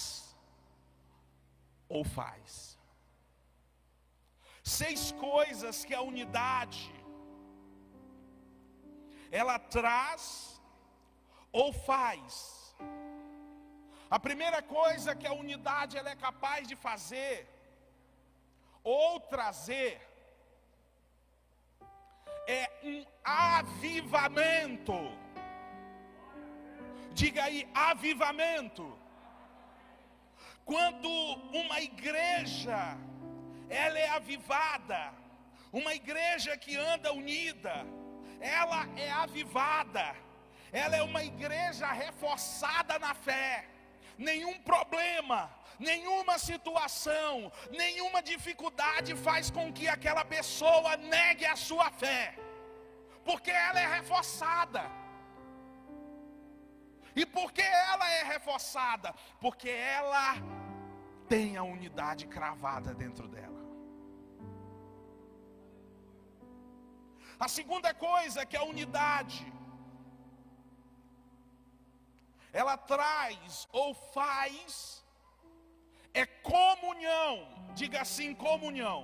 ou 1.89 2.05
faz. 2.05 2.79
Seis 4.63 5.13
coisas 5.13 5.85
que 5.85 5.95
a 5.95 6.03
unidade 6.03 6.93
ela 9.31 9.59
traz 9.59 10.61
ou 11.53 11.73
faz. 11.73 12.62
A 14.17 14.19
primeira 14.21 14.61
coisa 14.61 15.15
que 15.15 15.27
a 15.27 15.33
unidade 15.33 15.97
ela 15.97 16.11
é 16.11 16.15
capaz 16.15 16.69
de 16.69 16.77
fazer 16.77 17.49
ou 18.85 19.19
trazer 19.19 19.99
é 22.47 22.71
um 22.85 23.07
avivamento. 23.25 24.99
Diga 27.15 27.45
aí, 27.45 27.67
avivamento. 27.73 28.87
Quando 30.67 31.09
uma 31.63 31.81
igreja 31.81 32.99
ela 33.71 33.99
é 33.99 34.11
avivada, 34.11 35.15
uma 35.73 35.95
igreja 35.95 36.55
que 36.59 36.77
anda 36.77 37.15
unida, 37.15 37.77
ela 38.41 38.87
é 38.95 39.11
avivada. 39.11 40.15
Ela 40.71 40.97
é 40.97 41.03
uma 41.03 41.25
igreja 41.25 41.91
reforçada 41.91 42.99
na 42.99 43.15
fé 43.15 43.72
nenhum 44.19 44.59
problema, 44.61 45.51
nenhuma 45.79 46.39
situação, 46.39 47.51
nenhuma 47.71 48.23
dificuldade 48.23 49.15
faz 49.17 49.51
com 49.51 49.73
que 49.73 49.89
aquela 49.89 50.25
pessoa 50.25 50.97
negue 50.97 51.45
a 51.45 51.57
sua 51.57 51.91
fé, 51.91 52.37
porque 53.25 53.51
ela 53.51 53.81
é 53.81 53.87
reforçada. 53.87 54.83
E 57.15 57.27
por 57.27 57.53
que 57.53 57.63
ela 57.63 58.09
é 58.11 58.23
reforçada? 58.25 59.15
Porque 59.41 59.69
ela 59.69 60.37
tem 61.29 61.57
a 61.57 61.63
unidade 61.63 62.27
cravada 62.27 62.95
dentro 62.95 63.29
dela. 63.29 63.61
A 67.39 67.49
segunda 67.49 67.93
coisa 67.93 68.47
que 68.47 68.57
a 68.57 68.63
unidade 68.63 69.53
ela 72.53 72.77
traz 72.77 73.67
ou 73.73 73.95
faz 73.95 75.03
é 76.13 76.27
comunhão. 76.27 77.35
Diga 77.75 78.03
assim: 78.03 78.35
comunhão. 78.35 79.01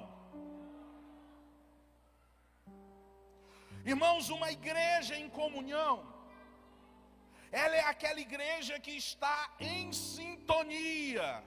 Irmãos, 3.84 4.28
uma 4.28 4.51
igreja 4.53 5.16
em 5.16 5.28
comunhão, 5.30 5.94
ela 7.51 7.74
é 7.74 7.84
aquela 7.92 8.20
igreja 8.20 8.78
que 8.78 8.90
está 8.90 9.51
em 9.59 9.92
sintonia. 9.92 11.42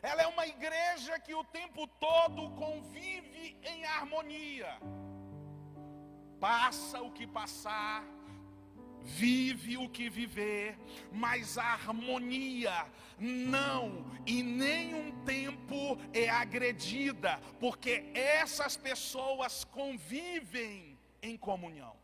Ela 0.00 0.22
é 0.22 0.26
uma 0.26 0.46
igreja 0.46 1.18
que 1.18 1.34
o 1.34 1.44
tempo 1.44 1.86
todo 1.86 2.50
convive 2.52 3.56
em 3.62 3.84
harmonia. 3.84 4.72
Passa 6.40 7.00
o 7.00 7.12
que 7.12 7.26
passar, 7.26 8.02
vive 9.04 9.76
o 9.76 9.88
que 9.88 10.08
viver, 10.08 10.78
mas 11.12 11.58
a 11.58 11.64
harmonia 11.64 12.86
não 13.18 14.04
em 14.26 14.42
nenhum 14.42 15.24
tempo 15.24 15.98
é 16.12 16.28
agredida, 16.28 17.40
porque 17.60 18.10
essas 18.14 18.76
pessoas 18.76 19.64
convivem 19.64 20.98
em 21.22 21.36
comunhão. 21.36 21.94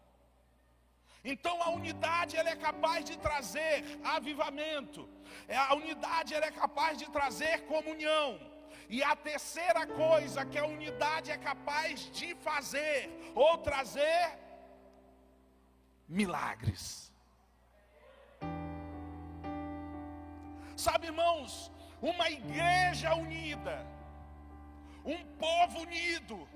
Então 1.24 1.60
a 1.62 1.70
unidade 1.70 2.36
ela 2.36 2.50
é 2.50 2.56
capaz 2.56 3.04
de 3.04 3.18
trazer 3.18 3.84
avivamento. 4.04 5.08
É, 5.46 5.56
a 5.56 5.74
unidade 5.74 6.34
ela 6.34 6.46
é 6.46 6.50
capaz 6.50 6.96
de 6.98 7.10
trazer 7.10 7.66
comunhão. 7.66 8.38
E 8.88 9.02
a 9.02 9.14
terceira 9.14 9.86
coisa 9.86 10.46
que 10.46 10.56
a 10.56 10.64
unidade 10.64 11.30
é 11.30 11.36
capaz 11.36 12.10
de 12.10 12.34
fazer 12.36 13.10
ou 13.34 13.58
trazer 13.58 14.38
milagres. 16.08 17.12
Sabe, 20.76 21.06
irmãos, 21.08 21.70
uma 22.00 22.30
igreja 22.30 23.14
unida, 23.14 23.84
um 25.04 25.24
povo 25.36 25.80
unido, 25.80 26.48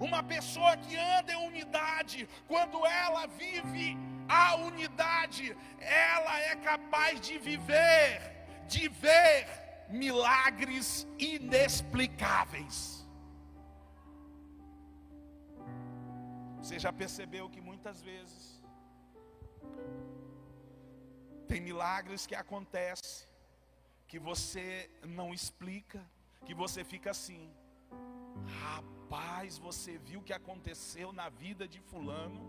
uma 0.00 0.22
pessoa 0.22 0.76
que 0.76 0.96
anda 0.96 1.32
em 1.32 1.46
unidade, 1.46 2.28
quando 2.46 2.84
ela 2.86 3.26
vive 3.26 3.96
a 4.28 4.56
unidade, 4.56 5.56
ela 5.80 6.40
é 6.40 6.56
capaz 6.56 7.20
de 7.20 7.38
viver, 7.38 8.20
de 8.66 8.88
ver 8.88 9.46
milagres 9.88 11.06
inexplicáveis. 11.18 13.06
Você 16.58 16.78
já 16.78 16.92
percebeu 16.92 17.48
que 17.48 17.60
muitas 17.60 18.02
vezes 18.02 18.57
tem 21.46 21.60
milagres 21.60 22.26
que 22.26 22.34
acontecem 22.34 23.26
que 24.06 24.18
você 24.18 24.90
não 25.02 25.34
explica, 25.34 26.04
que 26.44 26.54
você 26.54 26.82
fica 26.82 27.10
assim. 27.10 27.50
Rapaz, 28.62 29.58
você 29.58 29.98
viu 29.98 30.20
o 30.20 30.22
que 30.22 30.32
aconteceu 30.32 31.12
na 31.12 31.28
vida 31.28 31.68
de 31.68 31.80
Fulano? 31.80 32.40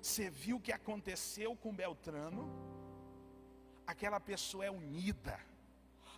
Você 0.00 0.28
viu 0.28 0.56
o 0.56 0.60
que 0.60 0.72
aconteceu 0.72 1.56
com 1.56 1.74
Beltrano? 1.74 2.50
Aquela 3.86 4.20
pessoa 4.20 4.64
é 4.64 4.70
unida 4.70 5.38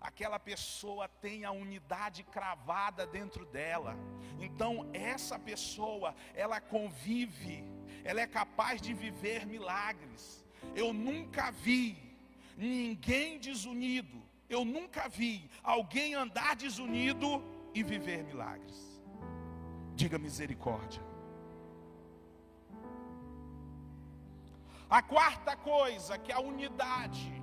aquela 0.01 0.39
pessoa 0.39 1.07
tem 1.07 1.45
a 1.45 1.51
unidade 1.51 2.25
cravada 2.25 3.07
dentro 3.07 3.45
dela. 3.45 3.95
Então, 4.41 4.89
essa 4.95 5.39
pessoa, 5.39 6.15
ela 6.35 6.61
convive, 6.61 7.63
ela 8.05 8.21
é 8.21 8.27
capaz 8.27 8.81
de 8.81 8.93
viver 8.93 9.47
milagres. 9.47 10.45
Eu 10.75 10.93
nunca 10.93 11.51
vi 11.51 11.99
ninguém 12.57 13.39
desunido, 13.39 14.23
eu 14.49 14.65
nunca 14.65 15.09
vi 15.09 15.51
alguém 15.63 16.15
andar 16.15 16.57
desunido 16.57 17.43
e 17.75 17.83
viver 17.83 18.25
milagres. 18.25 19.03
Diga 19.95 20.19
misericórdia. 20.19 21.03
A 24.89 25.01
quarta 25.03 25.57
coisa 25.57 26.19
que 26.19 26.33
a 26.33 26.41
unidade 26.41 27.41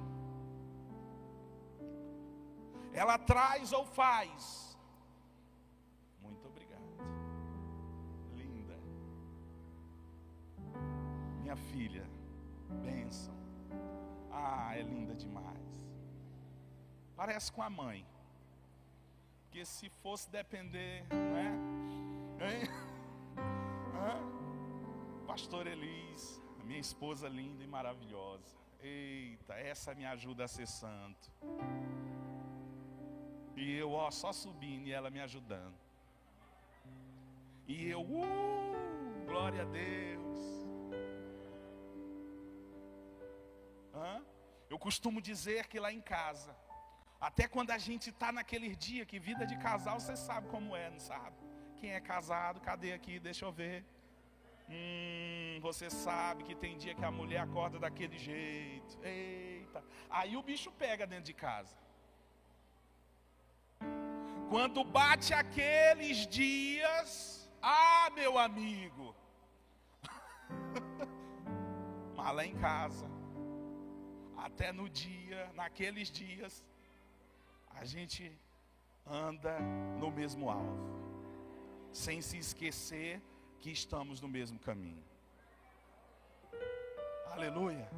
ela 2.93 3.17
traz 3.17 3.71
ou 3.71 3.85
faz. 3.85 4.66
Minha 11.47 11.55
filha, 11.55 12.05
bênção. 12.83 13.33
Ah, 14.29 14.77
é 14.77 14.81
linda 14.81 15.15
demais. 15.15 15.87
Parece 17.15 17.49
com 17.53 17.61
a 17.61 17.69
mãe. 17.69 18.05
Que 19.49 19.63
se 19.63 19.87
fosse 19.89 20.29
depender, 20.29 21.05
não 21.09 21.37
é? 21.37 22.51
Hein? 22.51 22.67
Pastor 25.25 25.67
Elis, 25.67 26.43
minha 26.65 26.81
esposa 26.81 27.29
linda 27.29 27.63
e 27.63 27.67
maravilhosa. 27.67 28.57
Eita, 28.81 29.53
essa 29.53 29.95
me 29.95 30.05
ajuda 30.05 30.43
a 30.43 30.47
ser 30.49 30.67
santo. 30.67 31.31
E 33.55 33.73
eu, 33.73 33.93
ó, 33.93 34.11
só 34.11 34.33
subindo 34.33 34.85
e 34.87 34.91
ela 34.91 35.09
me 35.09 35.21
ajudando. 35.21 35.79
E 37.65 37.87
eu, 37.87 38.01
uh, 38.01 39.25
glória 39.25 39.61
a 39.61 39.65
Deus. 39.65 40.56
Eu 44.69 44.77
costumo 44.77 45.21
dizer 45.21 45.67
que 45.67 45.79
lá 45.79 45.91
em 45.91 46.01
casa, 46.01 46.55
até 47.19 47.47
quando 47.47 47.71
a 47.71 47.77
gente 47.77 48.09
está 48.09 48.31
naquele 48.31 48.75
dia 48.75 49.05
que 49.05 49.19
vida 49.19 49.45
de 49.45 49.57
casal, 49.57 49.99
você 49.99 50.15
sabe 50.15 50.47
como 50.47 50.75
é, 50.75 50.89
não 50.89 50.99
sabe? 50.99 51.35
Quem 51.79 51.93
é 51.93 51.99
casado, 51.99 52.59
cadê 52.59 52.93
aqui? 52.93 53.19
Deixa 53.19 53.45
eu 53.45 53.51
ver. 53.51 53.85
Hum, 54.69 55.59
você 55.61 55.89
sabe 55.89 56.43
que 56.43 56.53
tem 56.53 56.77
dia 56.77 56.93
que 56.93 57.05
a 57.05 57.11
mulher 57.11 57.39
acorda 57.39 57.79
daquele 57.79 58.17
jeito. 58.17 58.99
Eita. 59.01 59.83
Aí 60.09 60.35
o 60.35 60.43
bicho 60.43 60.71
pega 60.71 61.07
dentro 61.07 61.25
de 61.25 61.33
casa. 61.33 61.75
Quando 64.49 64.83
bate 64.83 65.33
aqueles 65.33 66.27
dias, 66.27 67.49
ah, 67.61 68.09
meu 68.13 68.37
amigo, 68.37 69.15
mas 72.15 72.35
lá 72.35 72.45
em 72.45 72.55
casa, 72.55 73.16
até 74.37 74.71
no 74.71 74.87
dia, 74.89 75.51
naqueles 75.55 76.09
dias, 76.09 76.63
a 77.69 77.83
gente 77.83 78.31
anda 79.05 79.59
no 79.99 80.11
mesmo 80.11 80.49
alvo, 80.49 80.87
sem 81.91 82.21
se 82.21 82.37
esquecer 82.37 83.21
que 83.59 83.71
estamos 83.71 84.21
no 84.21 84.27
mesmo 84.27 84.59
caminho. 84.59 85.03
Aleluia. 87.31 87.89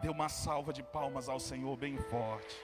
Dê 0.00 0.08
uma 0.08 0.28
salva 0.28 0.72
de 0.72 0.82
palmas 0.82 1.28
ao 1.28 1.40
Senhor 1.40 1.76
bem 1.76 1.98
forte. 1.98 2.56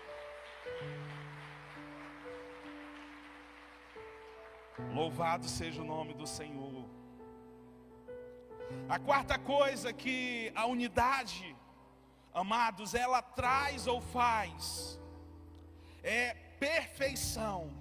Louvado 4.92 5.48
seja 5.48 5.82
o 5.82 5.84
nome 5.84 6.14
do 6.14 6.26
Senhor. 6.26 6.88
A 8.88 8.98
quarta 8.98 9.38
coisa 9.38 9.92
que 9.92 10.52
a 10.54 10.66
unidade, 10.66 11.53
amados, 12.42 12.94
ela 12.94 13.22
traz 13.22 13.86
ou 13.86 14.00
faz, 14.00 14.98
é 16.02 16.34
perfeição. 16.58 17.72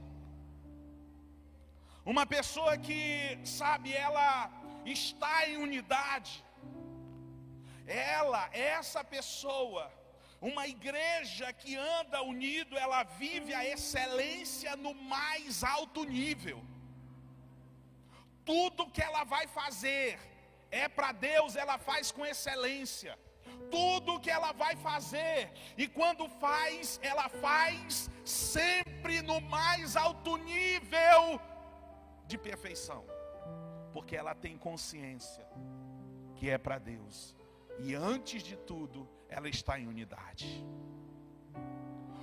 Uma 2.06 2.26
pessoa 2.26 2.78
que, 2.78 3.40
sabe, 3.44 3.94
ela 3.94 4.52
está 4.86 5.50
em 5.50 5.58
unidade, 5.58 6.44
ela, 7.88 8.50
essa 8.54 9.04
pessoa, 9.04 9.92
uma 10.40 10.68
igreja 10.68 11.52
que 11.52 11.76
anda 11.76 12.22
unido, 12.22 12.78
ela 12.78 13.04
vive 13.04 13.54
a 13.54 13.66
excelência 13.66 14.76
no 14.76 14.94
mais 14.94 15.64
alto 15.64 16.04
nível 16.04 16.64
tudo 18.46 18.90
que 18.90 19.02
ela 19.02 19.24
vai 19.24 19.48
fazer 19.48 20.20
é 20.70 20.88
para 20.88 21.12
Deus, 21.12 21.56
ela 21.56 21.78
faz 21.78 22.12
com 22.12 22.26
excelência. 22.26 23.18
Tudo 23.70 24.20
que 24.20 24.30
ela 24.30 24.52
vai 24.52 24.76
fazer, 24.76 25.52
e 25.78 25.88
quando 25.88 26.28
faz, 26.28 27.00
ela 27.02 27.28
faz 27.30 28.10
sempre 28.24 29.22
no 29.22 29.42
mais 29.42 29.96
alto 29.96 30.38
nível 30.38 31.42
de 32.26 32.38
perfeição, 32.38 33.04
porque 33.92 34.16
ela 34.16 34.36
tem 34.36 34.58
consciência 34.58 35.46
que 36.36 36.50
é 36.50 36.58
para 36.58 36.78
Deus, 36.78 37.36
e 37.80 37.96
antes 37.96 38.44
de 38.44 38.56
tudo, 38.56 39.10
ela 39.28 39.50
está 39.50 39.80
em 39.80 39.88
unidade. 39.88 40.64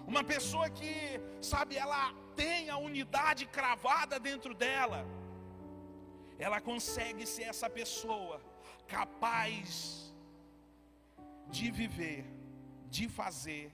Uma 0.07 0.23
pessoa 0.23 0.69
que, 0.71 1.21
sabe, 1.41 1.77
ela 1.77 2.13
tem 2.37 2.71
a 2.71 2.77
unidade 2.77 3.47
cravada 3.47 4.19
dentro 4.19 4.55
dela 4.55 5.05
ela 6.41 6.61
consegue 6.61 7.27
ser 7.27 7.43
essa 7.43 7.69
pessoa 7.69 8.41
capaz 8.89 10.10
de 11.51 11.71
viver, 11.71 12.25
de 12.89 13.09
fazer 13.09 13.73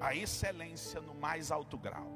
a 0.00 0.14
excelência 0.14 1.00
no 1.00 1.14
mais 1.14 1.50
alto 1.50 1.78
grau. 1.78 2.10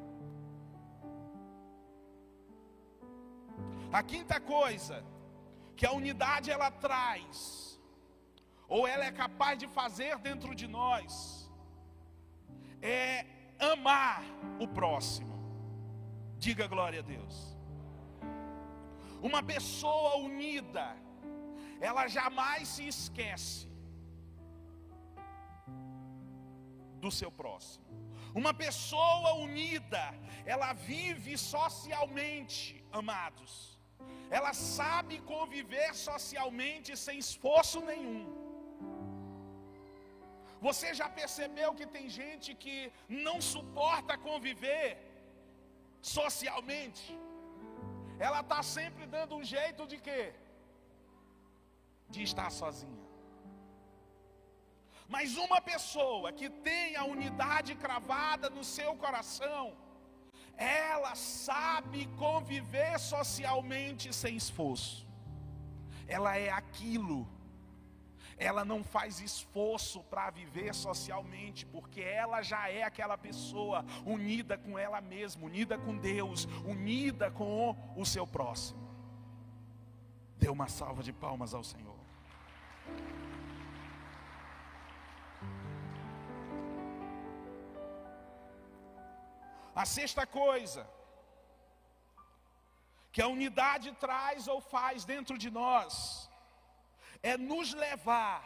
A 3.93 4.03
quinta 4.03 4.39
coisa 4.41 5.05
que 5.77 5.87
a 5.87 5.93
unidade 5.93 6.51
ela 6.51 6.71
traz, 6.71 7.81
ou 8.69 8.87
ela 8.87 9.05
é 9.05 9.11
capaz 9.11 9.59
de 9.59 9.67
fazer 9.67 10.17
dentro 10.19 10.55
de 10.55 10.67
nós, 10.69 11.51
é 12.81 13.27
amar 13.59 14.23
o 14.61 14.69
próximo. 14.69 15.39
Diga 16.39 16.67
glória 16.67 17.01
a 17.01 17.03
Deus. 17.03 17.57
Uma 19.23 19.43
pessoa 19.43 20.17
unida, 20.17 20.97
ela 21.81 22.07
jamais 22.07 22.69
se 22.69 22.87
esquece 22.87 23.70
do 27.05 27.11
seu 27.19 27.31
próximo. 27.41 27.85
Uma 28.41 28.53
pessoa 28.65 29.31
unida, 29.47 30.05
ela 30.55 30.73
vive 30.73 31.33
socialmente, 31.55 32.63
amados. 33.01 33.53
Ela 34.39 34.53
sabe 34.79 35.15
conviver 35.33 35.91
socialmente 35.95 36.91
sem 37.07 37.19
esforço 37.27 37.81
nenhum. 37.93 38.27
Você 40.67 40.89
já 41.01 41.09
percebeu 41.21 41.71
que 41.79 41.87
tem 41.97 42.07
gente 42.21 42.55
que 42.63 42.77
não 43.27 43.37
suporta 43.41 44.17
conviver 44.29 44.89
socialmente? 46.19 47.07
ela 48.27 48.41
está 48.47 48.63
sempre 48.77 49.05
dando 49.15 49.35
um 49.35 49.45
jeito 49.55 49.83
de 49.93 49.99
quê? 50.07 50.23
De 52.15 52.23
estar 52.29 52.51
sozinha. 52.51 53.10
Mas 55.15 55.37
uma 55.37 55.61
pessoa 55.61 56.33
que 56.33 56.49
tem 56.49 56.97
a 56.97 57.05
unidade 57.05 57.75
cravada 57.75 58.49
no 58.49 58.63
seu 58.63 58.95
coração, 59.05 59.65
ela 60.57 61.15
sabe 61.15 62.07
conviver 62.25 62.99
socialmente 62.99 64.15
sem 64.23 64.37
esforço. 64.37 65.07
Ela 66.07 66.37
é 66.37 66.51
aquilo 66.51 67.21
ela 68.41 68.65
não 68.65 68.83
faz 68.83 69.21
esforço 69.21 70.03
para 70.05 70.31
viver 70.31 70.75
socialmente, 70.75 71.67
porque 71.67 72.01
ela 72.01 72.41
já 72.41 72.71
é 72.71 72.83
aquela 72.83 73.19
pessoa 73.19 73.85
unida 74.05 74.57
com 74.57 74.79
ela 74.79 74.99
mesma, 74.99 75.45
unida 75.45 75.77
com 75.77 75.95
Deus, 75.95 76.47
unida 76.65 77.31
com 77.31 77.77
o 77.95 78.07
seu 78.07 78.27
próximo. 78.27 78.81
Dê 80.39 80.49
uma 80.49 80.69
salva 80.69 81.03
de 81.03 81.13
palmas 81.13 81.53
ao 81.53 81.63
Senhor. 81.63 82.00
A 89.75 89.85
sexta 89.85 90.27
coisa 90.27 90.89
que 93.13 93.23
a 93.23 93.29
unidade 93.29 93.93
traz 93.93 94.47
ou 94.49 94.61
faz 94.61 95.05
dentro 95.05 95.37
de 95.37 95.51
nós 95.51 96.31
é 97.23 97.37
nos 97.37 97.73
levar 97.75 98.43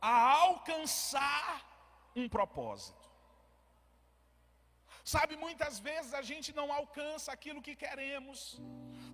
a 0.00 0.30
alcançar 0.30 1.60
um 2.14 2.28
propósito. 2.28 3.08
Sabe, 5.04 5.34
muitas 5.36 5.78
vezes 5.78 6.12
a 6.14 6.22
gente 6.22 6.52
não 6.52 6.72
alcança 6.72 7.32
aquilo 7.32 7.62
que 7.62 7.74
queremos. 7.74 8.60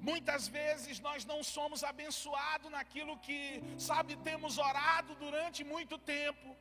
Muitas 0.00 0.46
vezes 0.46 1.00
nós 1.00 1.24
não 1.24 1.42
somos 1.42 1.82
abençoados 1.82 2.70
naquilo 2.70 3.18
que, 3.18 3.62
sabe, 3.78 4.16
temos 4.16 4.58
orado 4.58 5.14
durante 5.14 5.64
muito 5.64 5.96
tempo, 5.98 6.56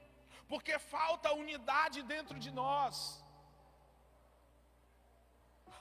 porque 0.47 0.80
falta 0.80 1.34
unidade 1.34 2.01
dentro 2.03 2.39
de 2.39 2.51
nós. 2.51 3.24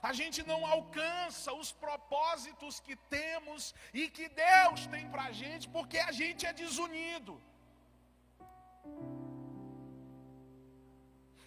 A 0.01 0.13
gente 0.13 0.43
não 0.43 0.65
alcança 0.65 1.53
os 1.53 1.71
propósitos 1.71 2.79
que 2.79 2.95
temos 2.95 3.73
e 3.93 4.09
que 4.09 4.29
Deus 4.29 4.87
tem 4.87 5.09
para 5.09 5.23
a 5.23 5.31
gente, 5.31 5.67
porque 5.69 5.97
a 5.97 6.11
gente 6.11 6.45
é 6.45 6.53
desunido. 6.53 7.41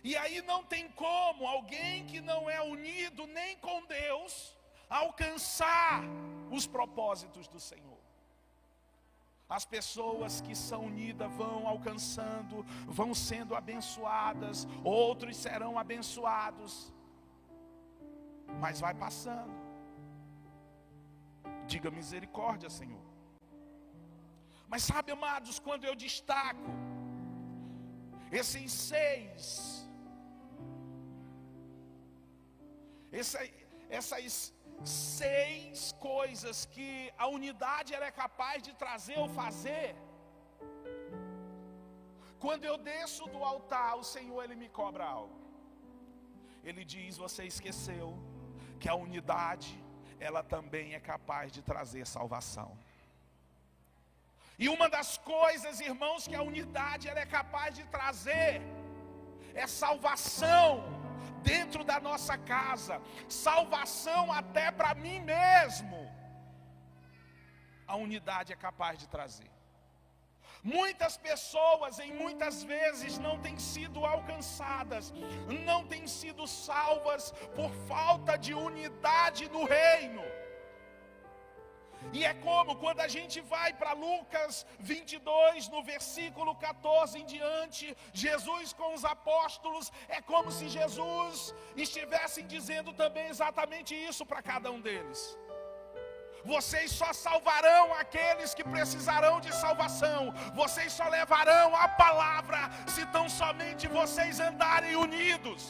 E 0.03 0.16
aí 0.16 0.40
não 0.42 0.64
tem 0.64 0.88
como 0.90 1.46
alguém 1.46 2.07
que 2.07 2.20
não 2.20 2.49
é 2.49 2.61
unido 2.62 3.26
nem 3.26 3.57
com 3.59 3.84
Deus 3.86 4.57
alcançar 4.88 6.03
os 6.51 6.66
propósitos 6.66 7.46
do 7.49 7.61
Senhor. 7.61 7.99
As 9.49 9.64
pessoas 9.64 10.40
que 10.42 10.55
são 10.55 10.84
unidas 10.84 11.32
vão 11.32 11.66
alcançando, 11.66 12.64
vão 12.86 13.14
sendo 13.14 13.55
abençoadas, 13.55 14.66
outros 14.84 15.36
serão 15.36 15.78
abençoados. 15.78 16.92
Mas 18.61 18.80
vai 18.80 18.94
passando. 18.94 19.55
Diga 21.66 21.90
misericórdia, 21.90 22.70
Senhor. 22.70 23.07
Mas 24.66 24.82
sabe, 24.82 25.12
amados, 25.12 25.59
quando 25.59 25.84
eu 25.84 25.94
destaco 25.94 26.70
esses 28.30 28.70
seis 28.70 29.78
Essa, 33.11 33.40
essas 33.88 34.53
seis 34.84 35.92
coisas 35.92 36.66
que 36.74 37.12
a 37.16 37.26
unidade 37.26 37.94
é 37.94 38.11
capaz 38.11 38.62
de 38.62 38.72
trazer 38.74 39.18
ou 39.18 39.28
fazer. 39.28 39.96
Quando 42.38 42.64
eu 42.64 42.76
desço 42.76 43.26
do 43.34 43.42
altar, 43.42 43.96
o 43.96 44.05
Senhor 44.05 44.42
ele 44.44 44.57
me 44.62 44.68
cobra 44.68 45.05
algo. 45.05 45.36
Ele 46.62 46.84
diz: 46.84 47.16
Você 47.16 47.44
esqueceu 47.44 48.07
que 48.78 48.88
a 48.88 48.94
unidade 48.94 49.70
ela 50.20 50.42
também 50.42 50.94
é 50.94 51.00
capaz 51.00 51.52
de 51.52 51.62
trazer 51.62 52.06
salvação. 52.06 52.70
E 54.58 54.68
uma 54.68 54.88
das 54.88 55.16
coisas, 55.16 55.80
irmãos, 55.80 56.26
que 56.26 56.34
a 56.34 56.42
unidade 56.42 57.08
ela 57.08 57.20
é 57.20 57.26
capaz 57.26 57.74
de 57.74 57.84
trazer 57.84 58.60
é 59.54 59.66
salvação 59.66 60.84
dentro 61.42 61.84
da 61.84 61.98
nossa 62.00 62.36
casa, 62.36 63.00
salvação 63.28 64.32
até 64.32 64.70
para 64.70 64.94
mim 64.94 65.20
mesmo. 65.20 65.98
A 67.86 67.96
unidade 67.96 68.52
é 68.52 68.56
capaz 68.56 68.98
de 68.98 69.08
trazer. 69.08 69.50
Muitas 70.62 71.16
pessoas, 71.16 71.98
em 71.98 72.12
muitas 72.12 72.64
vezes, 72.64 73.18
não 73.18 73.38
têm 73.38 73.59
sido 73.59 74.04
alcançadas, 74.04 75.12
não 75.64 75.86
têm 75.86 76.06
sido 76.06 76.46
salvas 76.46 77.30
por 77.54 77.70
falta 77.86 78.36
de 78.36 78.54
unidade 78.54 79.48
no 79.48 79.64
reino. 79.64 80.22
E 82.12 82.24
é 82.24 82.32
como 82.34 82.76
quando 82.76 83.00
a 83.00 83.09
gente 83.09 83.40
vai 83.40 83.72
para 83.72 83.92
Lucas 83.92 84.64
22, 84.78 85.68
no 85.68 85.82
versículo 85.82 86.54
14 86.54 87.18
em 87.18 87.26
diante, 87.26 87.96
Jesus 88.12 88.72
com 88.72 88.94
os 88.94 89.04
apóstolos, 89.04 89.92
é 90.09 90.20
como 90.20 90.50
se 90.50 90.68
Jesus 90.68 91.54
estivesse 91.76 92.42
dizendo 92.42 92.92
também 92.92 93.26
exatamente 93.26 93.94
isso 93.94 94.24
para 94.24 94.42
cada 94.42 94.70
um 94.70 94.80
deles. 94.80 95.38
Vocês 96.53 96.90
só 97.01 97.11
salvarão 97.12 97.84
aqueles 98.03 98.55
que 98.59 98.64
precisarão 98.74 99.34
de 99.46 99.53
salvação. 99.64 100.20
Vocês 100.61 100.92
só 100.99 101.07
levarão 101.18 101.68
a 101.84 101.88
palavra 102.05 102.61
se 102.94 103.05
tão 103.16 103.26
somente 103.40 103.92
vocês 103.99 104.40
andarem 104.49 104.96
unidos. 105.07 105.62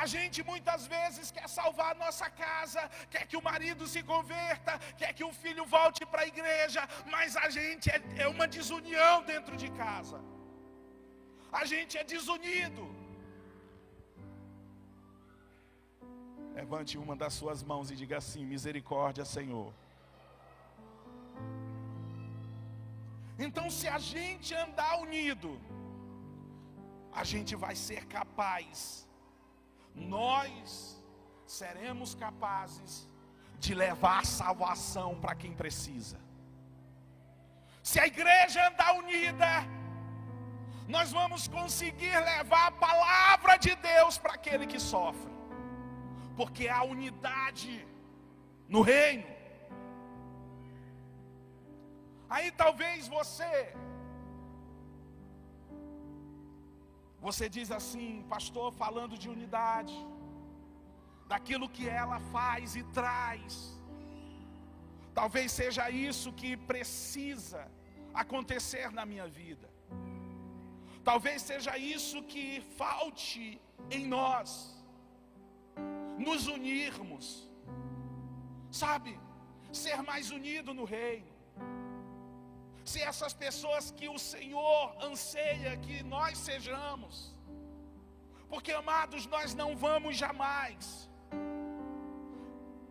A 0.00 0.04
gente 0.12 0.38
muitas 0.50 0.82
vezes 0.86 1.30
quer 1.36 1.46
salvar 1.56 1.90
a 1.92 1.98
nossa 2.02 2.28
casa, 2.44 2.82
quer 3.10 3.24
que 3.26 3.36
o 3.36 3.46
marido 3.50 3.86
se 3.94 4.02
converta, 4.02 4.78
quer 5.00 5.12
que 5.12 5.24
o 5.30 5.32
filho 5.42 5.66
volte 5.66 6.02
para 6.06 6.22
a 6.22 6.30
igreja, 6.34 6.82
mas 7.14 7.36
a 7.36 7.50
gente 7.50 7.90
é, 7.90 8.00
é 8.24 8.28
uma 8.34 8.46
desunião 8.46 9.22
dentro 9.32 9.54
de 9.54 9.70
casa. 9.84 10.18
A 11.60 11.64
gente 11.66 11.98
é 11.98 12.04
desunido. 12.14 12.84
Levante 16.54 16.98
uma 16.98 17.16
das 17.16 17.34
suas 17.34 17.62
mãos 17.62 17.90
e 17.90 17.96
diga 17.96 18.18
assim: 18.18 18.44
misericórdia, 18.44 19.24
Senhor. 19.24 19.72
Então, 23.38 23.70
se 23.70 23.88
a 23.88 23.98
gente 23.98 24.54
andar 24.54 25.00
unido, 25.00 25.58
a 27.12 27.24
gente 27.24 27.56
vai 27.56 27.74
ser 27.74 28.04
capaz 28.06 29.06
nós 29.94 30.98
seremos 31.46 32.14
capazes 32.14 33.08
de 33.58 33.74
levar 33.74 34.24
salvação 34.24 35.20
para 35.20 35.34
quem 35.34 35.52
precisa. 35.52 36.18
Se 37.82 38.00
a 38.00 38.06
igreja 38.06 38.68
andar 38.68 38.94
unida, 38.96 39.46
nós 40.88 41.12
vamos 41.12 41.46
conseguir 41.46 42.16
levar 42.18 42.68
a 42.68 42.72
palavra 42.72 43.56
de 43.56 43.74
Deus 43.76 44.18
para 44.18 44.34
aquele 44.34 44.66
que 44.66 44.80
sofre, 44.80 45.31
porque 46.36 46.68
há 46.68 46.82
unidade 46.82 47.86
no 48.68 48.80
reino. 48.80 49.26
Aí 52.28 52.50
talvez 52.50 53.08
você 53.08 53.74
Você 57.26 57.48
diz 57.56 57.68
assim, 57.70 58.24
pastor, 58.28 58.72
falando 58.72 59.16
de 59.16 59.28
unidade, 59.34 59.96
daquilo 61.28 61.68
que 61.68 61.88
ela 61.88 62.18
faz 62.34 62.74
e 62.74 62.82
traz. 62.98 63.80
Talvez 65.14 65.52
seja 65.52 65.84
isso 65.88 66.32
que 66.32 66.50
precisa 66.72 67.62
acontecer 68.12 68.90
na 68.90 69.04
minha 69.06 69.28
vida. 69.28 69.70
Talvez 71.04 71.42
seja 71.42 71.78
isso 71.78 72.24
que 72.24 72.60
falte 72.76 73.60
em 73.88 74.04
nós, 74.16 74.50
nos 76.28 76.46
unirmos, 76.56 77.26
sabe, 78.70 79.12
ser 79.72 80.02
mais 80.10 80.30
unido 80.30 80.72
no 80.72 80.84
reino 80.84 81.32
se 82.84 83.00
essas 83.00 83.32
pessoas 83.32 83.90
que 83.90 84.08
o 84.08 84.18
Senhor 84.18 84.96
anseia 85.02 85.76
que 85.76 86.02
nós 86.02 86.36
sejamos, 86.38 87.34
porque 88.48 88.72
amados, 88.72 89.26
nós 89.26 89.54
não 89.54 89.76
vamos 89.76 90.16
jamais. 90.16 91.08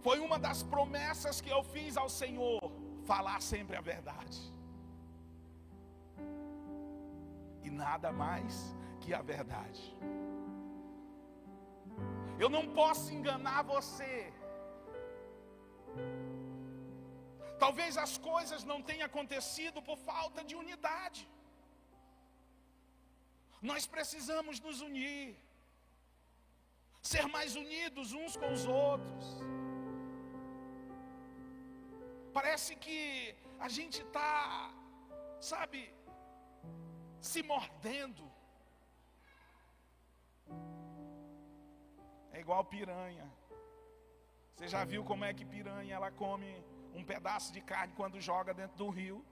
Foi 0.02 0.20
uma 0.20 0.40
das 0.40 0.64
promessas 0.64 1.40
que 1.42 1.50
eu 1.50 1.64
fiz 1.64 1.98
ao 1.98 2.10
Senhor, 2.10 2.60
falar 3.04 3.42
sempre 3.42 3.76
a 3.76 3.82
verdade. 3.82 4.40
E 7.64 7.70
nada 7.70 8.12
mais 8.12 8.76
que 9.02 9.14
a 9.14 9.22
verdade. 9.22 9.96
Eu 12.44 12.50
não 12.56 12.64
posso 12.80 13.08
enganar 13.18 13.62
você. 13.74 14.16
Talvez 17.64 17.98
as 18.06 18.14
coisas 18.30 18.64
não 18.72 18.80
tenham 18.90 19.08
acontecido 19.10 19.80
por 19.88 19.98
falta 20.12 20.42
de 20.50 20.56
unidade. 20.64 21.22
Nós 23.70 23.86
precisamos 23.96 24.60
nos 24.66 24.80
unir, 24.88 25.38
ser 27.14 27.28
mais 27.36 27.56
unidos 27.64 28.14
uns 28.22 28.36
com 28.42 28.52
os 28.58 28.66
outros. 28.66 29.28
Parece 32.38 32.76
que 32.84 33.00
a 33.60 33.70
gente 33.78 34.02
está, 34.02 34.74
sabe, 35.52 35.82
se 37.20 37.44
mordendo. 37.44 38.31
É 42.32 42.40
igual 42.40 42.64
piranha. 42.64 43.28
Você 44.56 44.68
já 44.68 44.84
viu 44.84 45.04
como 45.04 45.26
é 45.26 45.34
que 45.34 45.46
piranha 45.46 45.96
ela 45.96 46.12
come 46.12 46.64
um 46.94 47.04
pedaço 47.04 47.52
de 47.54 47.62
carne 47.62 47.94
quando 47.96 48.20
joga 48.20 48.54
dentro 48.54 48.78
do 48.78 48.90
rio. 48.90 49.26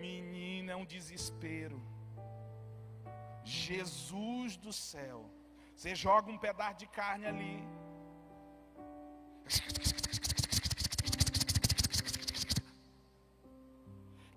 Menina, 0.00 0.72
é 0.72 0.76
um 0.76 0.84
desespero. 0.84 1.82
Jesus 3.42 4.56
do 4.56 4.72
céu. 4.72 5.28
Você 5.74 5.94
joga 5.94 6.30
um 6.30 6.38
pedaço 6.38 6.78
de 6.78 6.86
carne 6.86 7.26
ali. 7.26 7.56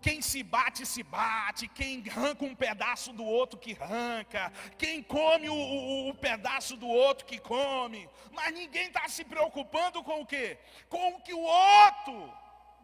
Quem 0.01 0.21
se 0.21 0.43
bate, 0.43 0.85
se 0.85 1.03
bate. 1.03 1.67
Quem 1.67 2.03
arranca 2.09 2.45
um 2.45 2.55
pedaço 2.55 3.11
do 3.13 3.23
outro, 3.23 3.59
que 3.59 3.75
arranca. 3.79 4.51
Quem 4.77 5.01
come 5.01 5.49
o, 5.49 5.55
o, 5.55 6.09
o 6.09 6.15
pedaço 6.15 6.77
do 6.77 6.87
outro, 6.87 7.25
que 7.25 7.39
come. 7.39 8.07
Mas 8.31 8.53
ninguém 8.53 8.87
está 8.87 9.07
se 9.07 9.23
preocupando 9.23 10.03
com 10.03 10.21
o 10.21 10.25
quê? 10.25 10.57
Com 10.87 11.15
o 11.15 11.21
que 11.21 11.33
o 11.33 11.41
outro 11.41 12.33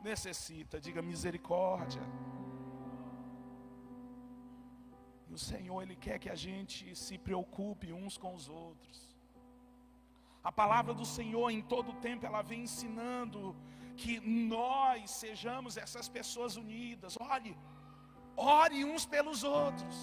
necessita. 0.04 0.80
Diga 0.80 1.02
misericórdia. 1.02 2.02
E 5.30 5.34
o 5.34 5.38
Senhor, 5.38 5.82
Ele 5.82 5.96
quer 5.96 6.20
que 6.20 6.30
a 6.30 6.36
gente 6.36 6.96
se 6.96 7.18
preocupe 7.18 7.94
uns 7.94 8.18
com 8.18 8.34
os 8.34 8.50
outros. 8.50 9.14
A 10.44 10.52
palavra 10.52 10.94
do 10.94 11.06
Senhor 11.06 11.50
em 11.50 11.62
todo 11.62 11.92
o 11.92 11.96
tempo 11.96 12.26
ela 12.26 12.42
vem 12.42 12.64
ensinando 12.64 13.56
que 14.02 14.20
nós 14.20 15.12
sejamos 15.12 15.78
essas 15.78 16.08
pessoas 16.10 16.56
unidas. 16.56 17.18
Olhe, 17.20 17.58
ore 18.36 18.84
uns 18.86 19.06
pelos 19.06 19.44
outros. 19.44 19.96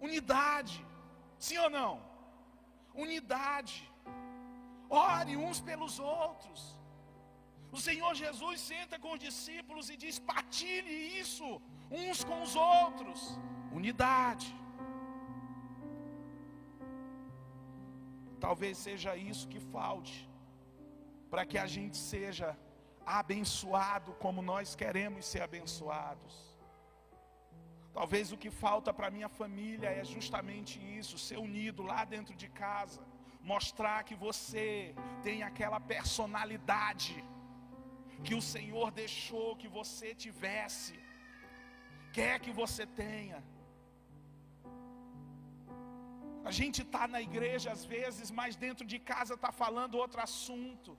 Unidade, 0.00 0.84
sim 1.38 1.58
ou 1.58 1.70
não? 1.70 2.02
Unidade. 2.94 3.76
Ore 4.90 5.36
uns 5.36 5.60
pelos 5.60 5.98
outros. 5.98 6.78
O 7.70 7.80
Senhor 7.80 8.14
Jesus 8.14 8.60
senta 8.60 8.98
com 8.98 9.12
os 9.12 9.20
discípulos 9.20 9.88
e 9.88 9.96
diz: 9.96 10.18
partilhe 10.18 11.18
isso 11.18 11.46
uns 11.90 12.22
com 12.22 12.42
os 12.42 12.54
outros. 12.54 13.38
Unidade. 13.72 14.54
Talvez 18.38 18.76
seja 18.76 19.16
isso 19.16 19.48
que 19.48 19.60
falte 19.60 20.28
para 21.32 21.46
que 21.50 21.58
a 21.64 21.68
gente 21.74 21.96
seja 21.96 22.48
abençoado 23.20 24.10
como 24.24 24.40
nós 24.50 24.74
queremos 24.80 25.20
ser 25.32 25.40
abençoados. 25.46 26.34
Talvez 27.98 28.32
o 28.34 28.38
que 28.42 28.50
falta 28.64 28.90
para 28.98 29.14
minha 29.16 29.30
família 29.40 29.88
é 30.00 30.04
justamente 30.14 30.74
isso, 30.98 31.22
ser 31.26 31.38
unido 31.48 31.82
lá 31.92 32.00
dentro 32.14 32.34
de 32.42 32.48
casa, 32.64 33.00
mostrar 33.52 33.98
que 34.08 34.16
você 34.26 34.94
tem 35.26 35.38
aquela 35.42 35.80
personalidade 35.94 37.16
que 38.26 38.34
o 38.40 38.42
Senhor 38.54 38.90
deixou 39.02 39.56
que 39.62 39.70
você 39.78 40.10
tivesse, 40.26 40.94
quer 42.18 42.34
que 42.44 42.52
você 42.62 42.84
tenha. 43.02 43.40
A 46.50 46.52
gente 46.60 46.82
está 46.82 47.04
na 47.14 47.22
igreja 47.28 47.70
às 47.76 47.84
vezes, 47.94 48.30
mas 48.40 48.54
dentro 48.66 48.84
de 48.92 48.98
casa 48.98 49.34
está 49.34 49.50
falando 49.62 50.00
outro 50.04 50.20
assunto. 50.28 50.92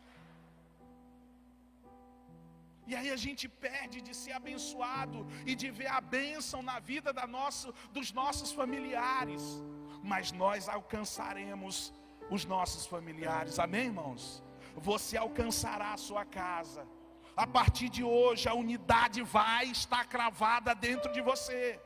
E 2.85 2.95
aí 2.95 3.09
a 3.11 3.15
gente 3.15 3.47
perde 3.47 4.01
de 4.01 4.13
ser 4.21 4.33
abençoado 4.33 5.25
e 5.45 5.55
de 5.55 5.69
ver 5.71 5.87
a 5.87 6.01
bênção 6.01 6.61
na 6.61 6.79
vida 6.79 7.11
da 7.13 7.25
nosso, 7.25 7.73
dos 7.91 8.11
nossos 8.11 8.51
familiares. 8.51 9.43
Mas 10.03 10.31
nós 10.31 10.67
alcançaremos 10.67 11.93
os 12.29 12.43
nossos 12.45 12.85
familiares, 12.85 13.59
amém, 13.59 13.85
irmãos? 13.85 14.43
Você 14.75 15.15
alcançará 15.17 15.93
a 15.93 15.97
sua 15.97 16.25
casa. 16.25 16.85
A 17.35 17.47
partir 17.47 17.89
de 17.89 18.03
hoje, 18.03 18.47
a 18.47 18.53
unidade 18.53 19.21
vai 19.21 19.65
estar 19.65 20.05
cravada 20.07 20.75
dentro 20.75 21.11
de 21.11 21.21
você. 21.21 21.79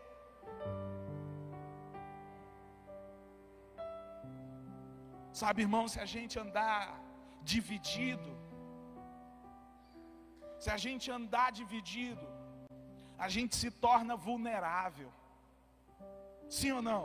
Sabe, 5.32 5.62
irmão, 5.62 5.88
se 5.88 6.00
a 6.00 6.06
gente 6.06 6.38
andar 6.40 7.00
dividido, 7.44 8.30
se 10.68 10.72
a 10.72 10.80
gente 10.86 11.10
andar 11.10 11.50
dividido, 11.60 12.26
a 13.26 13.28
gente 13.36 13.56
se 13.56 13.70
torna 13.86 14.18
vulnerável. 14.18 15.10
Sim 16.56 16.72
ou 16.78 16.82
não? 16.82 17.04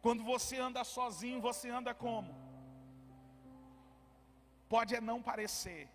Quando 0.00 0.22
você 0.22 0.56
anda 0.66 0.84
sozinho, 0.84 1.40
você 1.40 1.68
anda 1.78 1.92
como? 1.92 2.32
Pode 4.68 4.94
é 4.94 5.00
não 5.00 5.20
parecer. 5.30 5.88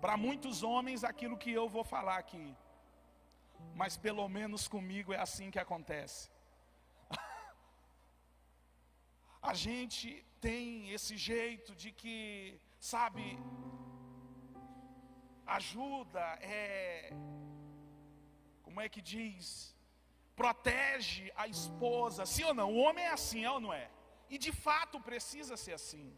Para 0.00 0.16
muitos 0.16 0.64
homens, 0.64 1.04
aquilo 1.04 1.38
que 1.42 1.52
eu 1.52 1.68
vou 1.76 1.84
falar 1.84 2.18
aqui, 2.24 2.48
mas 3.76 3.96
pelo 3.96 4.28
menos 4.28 4.66
comigo 4.66 5.12
é 5.12 5.20
assim 5.26 5.52
que 5.52 5.64
acontece. 5.66 6.28
a 9.52 9.54
gente 9.54 10.26
tem 10.40 10.90
esse 10.90 11.16
jeito 11.16 11.76
de 11.76 11.92
que, 11.92 12.60
sabe, 12.80 13.38
ajuda, 15.46 16.20
é. 16.40 17.12
Como 18.62 18.80
é 18.80 18.88
que 18.88 19.00
diz? 19.00 19.74
Protege 20.34 21.32
a 21.36 21.46
esposa, 21.46 22.26
sim 22.26 22.44
ou 22.44 22.52
não? 22.52 22.72
O 22.72 22.78
homem 22.78 23.04
é 23.04 23.12
assim, 23.12 23.44
é 23.44 23.50
ou 23.50 23.60
não 23.60 23.72
é? 23.72 23.88
E 24.28 24.36
de 24.36 24.52
fato 24.52 25.00
precisa 25.00 25.56
ser 25.56 25.72
assim. 25.72 26.12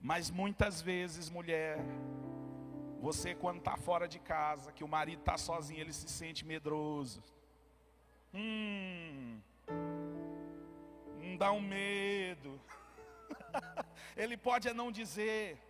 Mas 0.00 0.30
muitas 0.30 0.80
vezes, 0.80 1.28
mulher, 1.28 1.78
você 3.00 3.34
quando 3.34 3.58
está 3.58 3.76
fora 3.76 4.08
de 4.08 4.18
casa, 4.18 4.72
que 4.72 4.82
o 4.82 4.88
marido 4.88 5.20
está 5.20 5.36
sozinho, 5.36 5.80
ele 5.80 5.92
se 5.92 6.08
sente 6.08 6.44
medroso. 6.44 7.22
Hum, 8.32 9.40
não 11.18 11.36
dá 11.36 11.52
um 11.52 11.60
medo. 11.60 12.60
ele 14.16 14.36
pode 14.36 14.72
não 14.72 14.90
dizer. 14.90 15.69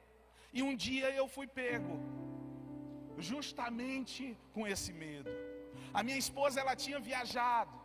E 0.53 0.63
um 0.69 0.75
dia 0.87 1.09
eu 1.21 1.27
fui 1.35 1.47
pego, 1.61 1.97
justamente 3.31 4.25
com 4.55 4.67
esse 4.67 4.93
medo. 4.93 5.31
A 5.99 6.03
minha 6.07 6.21
esposa 6.25 6.61
ela 6.63 6.75
tinha 6.85 7.01
viajado. 7.11 7.77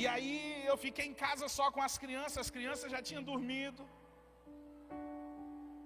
E 0.00 0.06
aí 0.12 0.64
eu 0.70 0.76
fiquei 0.86 1.06
em 1.10 1.14
casa 1.26 1.46
só 1.58 1.66
com 1.74 1.82
as 1.88 1.96
crianças, 2.02 2.38
as 2.44 2.50
crianças 2.56 2.90
já 2.94 3.00
tinham 3.08 3.22
dormido. 3.30 3.82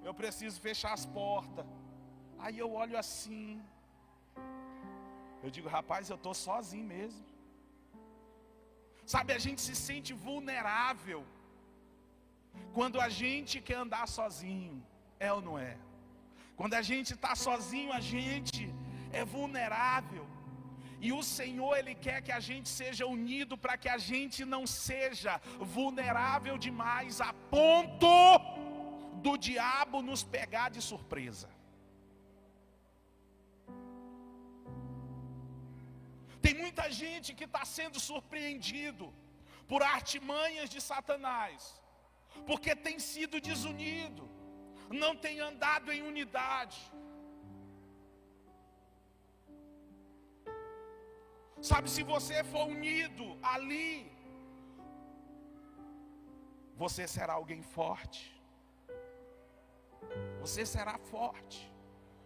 Eu 0.09 0.14
preciso 0.20 0.61
fechar 0.61 0.93
as 0.99 1.07
portas. 1.18 1.66
Aí 2.45 2.59
eu 2.59 2.70
olho 2.82 2.97
assim. 3.03 3.62
Eu 5.45 5.51
digo, 5.57 5.68
rapaz, 5.76 6.11
eu 6.11 6.18
estou 6.20 6.34
sozinho 6.34 6.88
mesmo. 6.97 7.24
Sabe, 9.12 9.32
a 9.32 9.40
gente 9.45 9.61
se 9.68 9.74
sente 9.74 10.12
vulnerável 10.26 11.20
quando 12.72 13.00
a 13.00 13.09
gente 13.09 13.61
quer 13.61 13.78
andar 13.84 14.07
sozinho, 14.09 14.84
é 15.18 15.32
ou 15.32 15.40
não 15.40 15.59
é? 15.59 15.76
Quando 16.57 16.74
a 16.74 16.82
gente 16.82 17.12
está 17.14 17.34
sozinho, 17.34 17.92
a 17.92 18.00
gente 18.00 18.72
é 19.12 19.24
vulnerável. 19.24 20.26
E 21.00 21.12
o 21.12 21.22
Senhor, 21.22 21.76
Ele 21.76 21.94
quer 21.94 22.22
que 22.22 22.32
a 22.32 22.40
gente 22.48 22.68
seja 22.68 23.05
unido 23.07 23.59
para 23.59 23.76
que 23.76 23.88
a 23.88 23.98
gente 23.98 24.44
não 24.44 24.66
seja 24.66 25.40
vulnerável 25.59 26.57
demais 26.57 27.20
a 27.20 27.32
ponto 27.55 28.12
do 29.24 29.36
diabo 29.36 30.00
nos 30.00 30.22
pegar 30.22 30.68
de 30.70 30.80
surpresa. 30.80 31.50
Tem 36.40 36.55
muita 36.55 36.90
gente 36.90 37.34
que 37.34 37.44
está 37.44 37.64
sendo 37.64 37.98
surpreendido 38.00 39.12
por 39.66 39.82
artimanhas 39.82 40.70
de 40.70 40.80
Satanás 40.80 41.82
porque 42.47 42.74
tem 42.74 42.99
sido 42.99 43.41
desunido, 43.41 44.28
não 44.91 45.16
tem 45.16 45.41
andado 45.41 45.93
em 45.93 46.03
unidade. 46.03 46.80
Sabe, 51.61 51.89
se 51.89 52.03
você 52.03 52.43
for 52.43 52.66
unido 52.66 53.39
ali, 53.43 54.11
você 56.76 57.07
será 57.07 57.35
alguém 57.35 57.62
forte. 57.62 58.33
Você 60.41 60.66
será 60.66 60.99
forte, 60.99 61.72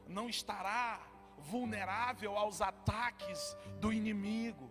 não 0.09 0.28
estará 0.28 1.00
vulnerável 1.38 2.36
aos 2.36 2.62
ataques 2.62 3.54
do 3.78 3.92
inimigo. 3.92 4.70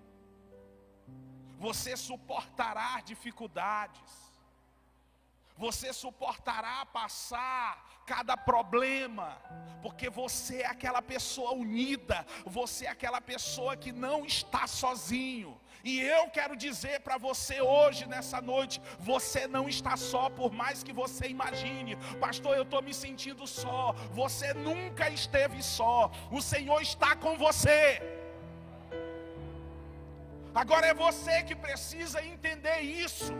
Você 1.59 1.95
suportará 1.95 2.99
dificuldades 3.01 4.24
você 5.57 5.93
suportará 5.93 6.85
passar 6.85 8.03
cada 8.05 8.37
problema, 8.37 9.41
porque 9.81 10.09
você 10.09 10.61
é 10.61 10.67
aquela 10.67 11.01
pessoa 11.01 11.53
unida, 11.53 12.25
você 12.45 12.85
é 12.85 12.89
aquela 12.89 13.19
pessoa 13.19 13.75
que 13.75 13.91
não 13.91 14.25
está 14.25 14.67
sozinho. 14.67 15.59
E 15.83 16.01
eu 16.01 16.29
quero 16.29 16.55
dizer 16.55 17.01
para 17.01 17.17
você 17.17 17.61
hoje, 17.61 18.07
nessa 18.07 18.41
noite, 18.41 18.81
você 18.99 19.47
não 19.47 19.69
está 19.69 19.95
só, 19.95 20.29
por 20.29 20.51
mais 20.51 20.83
que 20.83 20.91
você 20.91 21.27
imagine, 21.27 21.95
pastor, 22.19 22.55
eu 22.55 22.63
estou 22.63 22.81
me 22.81 22.93
sentindo 22.93 23.45
só. 23.45 23.93
Você 24.11 24.53
nunca 24.53 25.09
esteve 25.09 25.61
só, 25.61 26.11
o 26.31 26.41
Senhor 26.41 26.81
está 26.81 27.15
com 27.15 27.37
você. 27.37 28.01
Agora 30.55 30.87
é 30.87 30.93
você 30.93 31.43
que 31.43 31.53
precisa 31.53 32.25
entender 32.25 32.79
isso, 32.79 33.33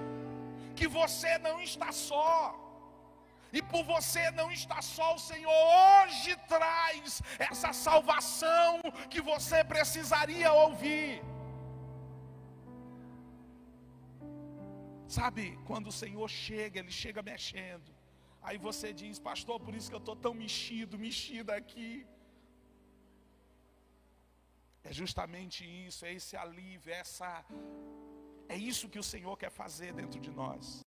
que 0.79 0.87
você 0.99 1.31
não 1.47 1.57
está 1.69 1.91
só. 1.91 2.31
E 3.57 3.61
por 3.71 3.83
você 3.93 4.23
não 4.39 4.47
estar 4.51 4.81
só, 4.95 5.07
o 5.15 5.23
Senhor 5.29 5.59
hoje 5.81 6.31
traz 6.53 7.21
essa 7.49 7.71
salvação 7.87 8.81
que 9.13 9.21
você 9.31 9.59
precisaria 9.73 10.51
ouvir. 10.65 11.21
Sabe, 15.17 15.43
quando 15.69 15.87
o 15.87 15.97
Senhor 16.03 16.27
chega, 16.45 16.79
Ele 16.81 16.91
chega 17.03 17.21
mexendo. 17.33 17.89
Aí 18.47 18.57
você 18.67 18.89
diz, 19.01 19.17
pastor, 19.29 19.57
por 19.65 19.73
isso 19.77 19.89
que 19.89 19.97
eu 19.99 20.03
estou 20.05 20.17
tão 20.25 20.33
mexido, 20.43 20.99
mexida 21.07 21.55
aqui. 21.61 21.91
É 24.83 24.91
justamente 25.01 25.61
isso, 25.87 26.01
é 26.05 26.13
esse 26.19 26.35
alívio, 26.43 26.91
é 26.93 26.99
essa. 27.05 27.29
É 28.47 28.57
isso 28.57 28.89
que 28.89 28.97
o 28.97 29.03
Senhor 29.03 29.37
quer 29.37 29.51
fazer 29.51 29.93
dentro 29.93 30.19
de 30.19 30.31
nós. 30.31 30.83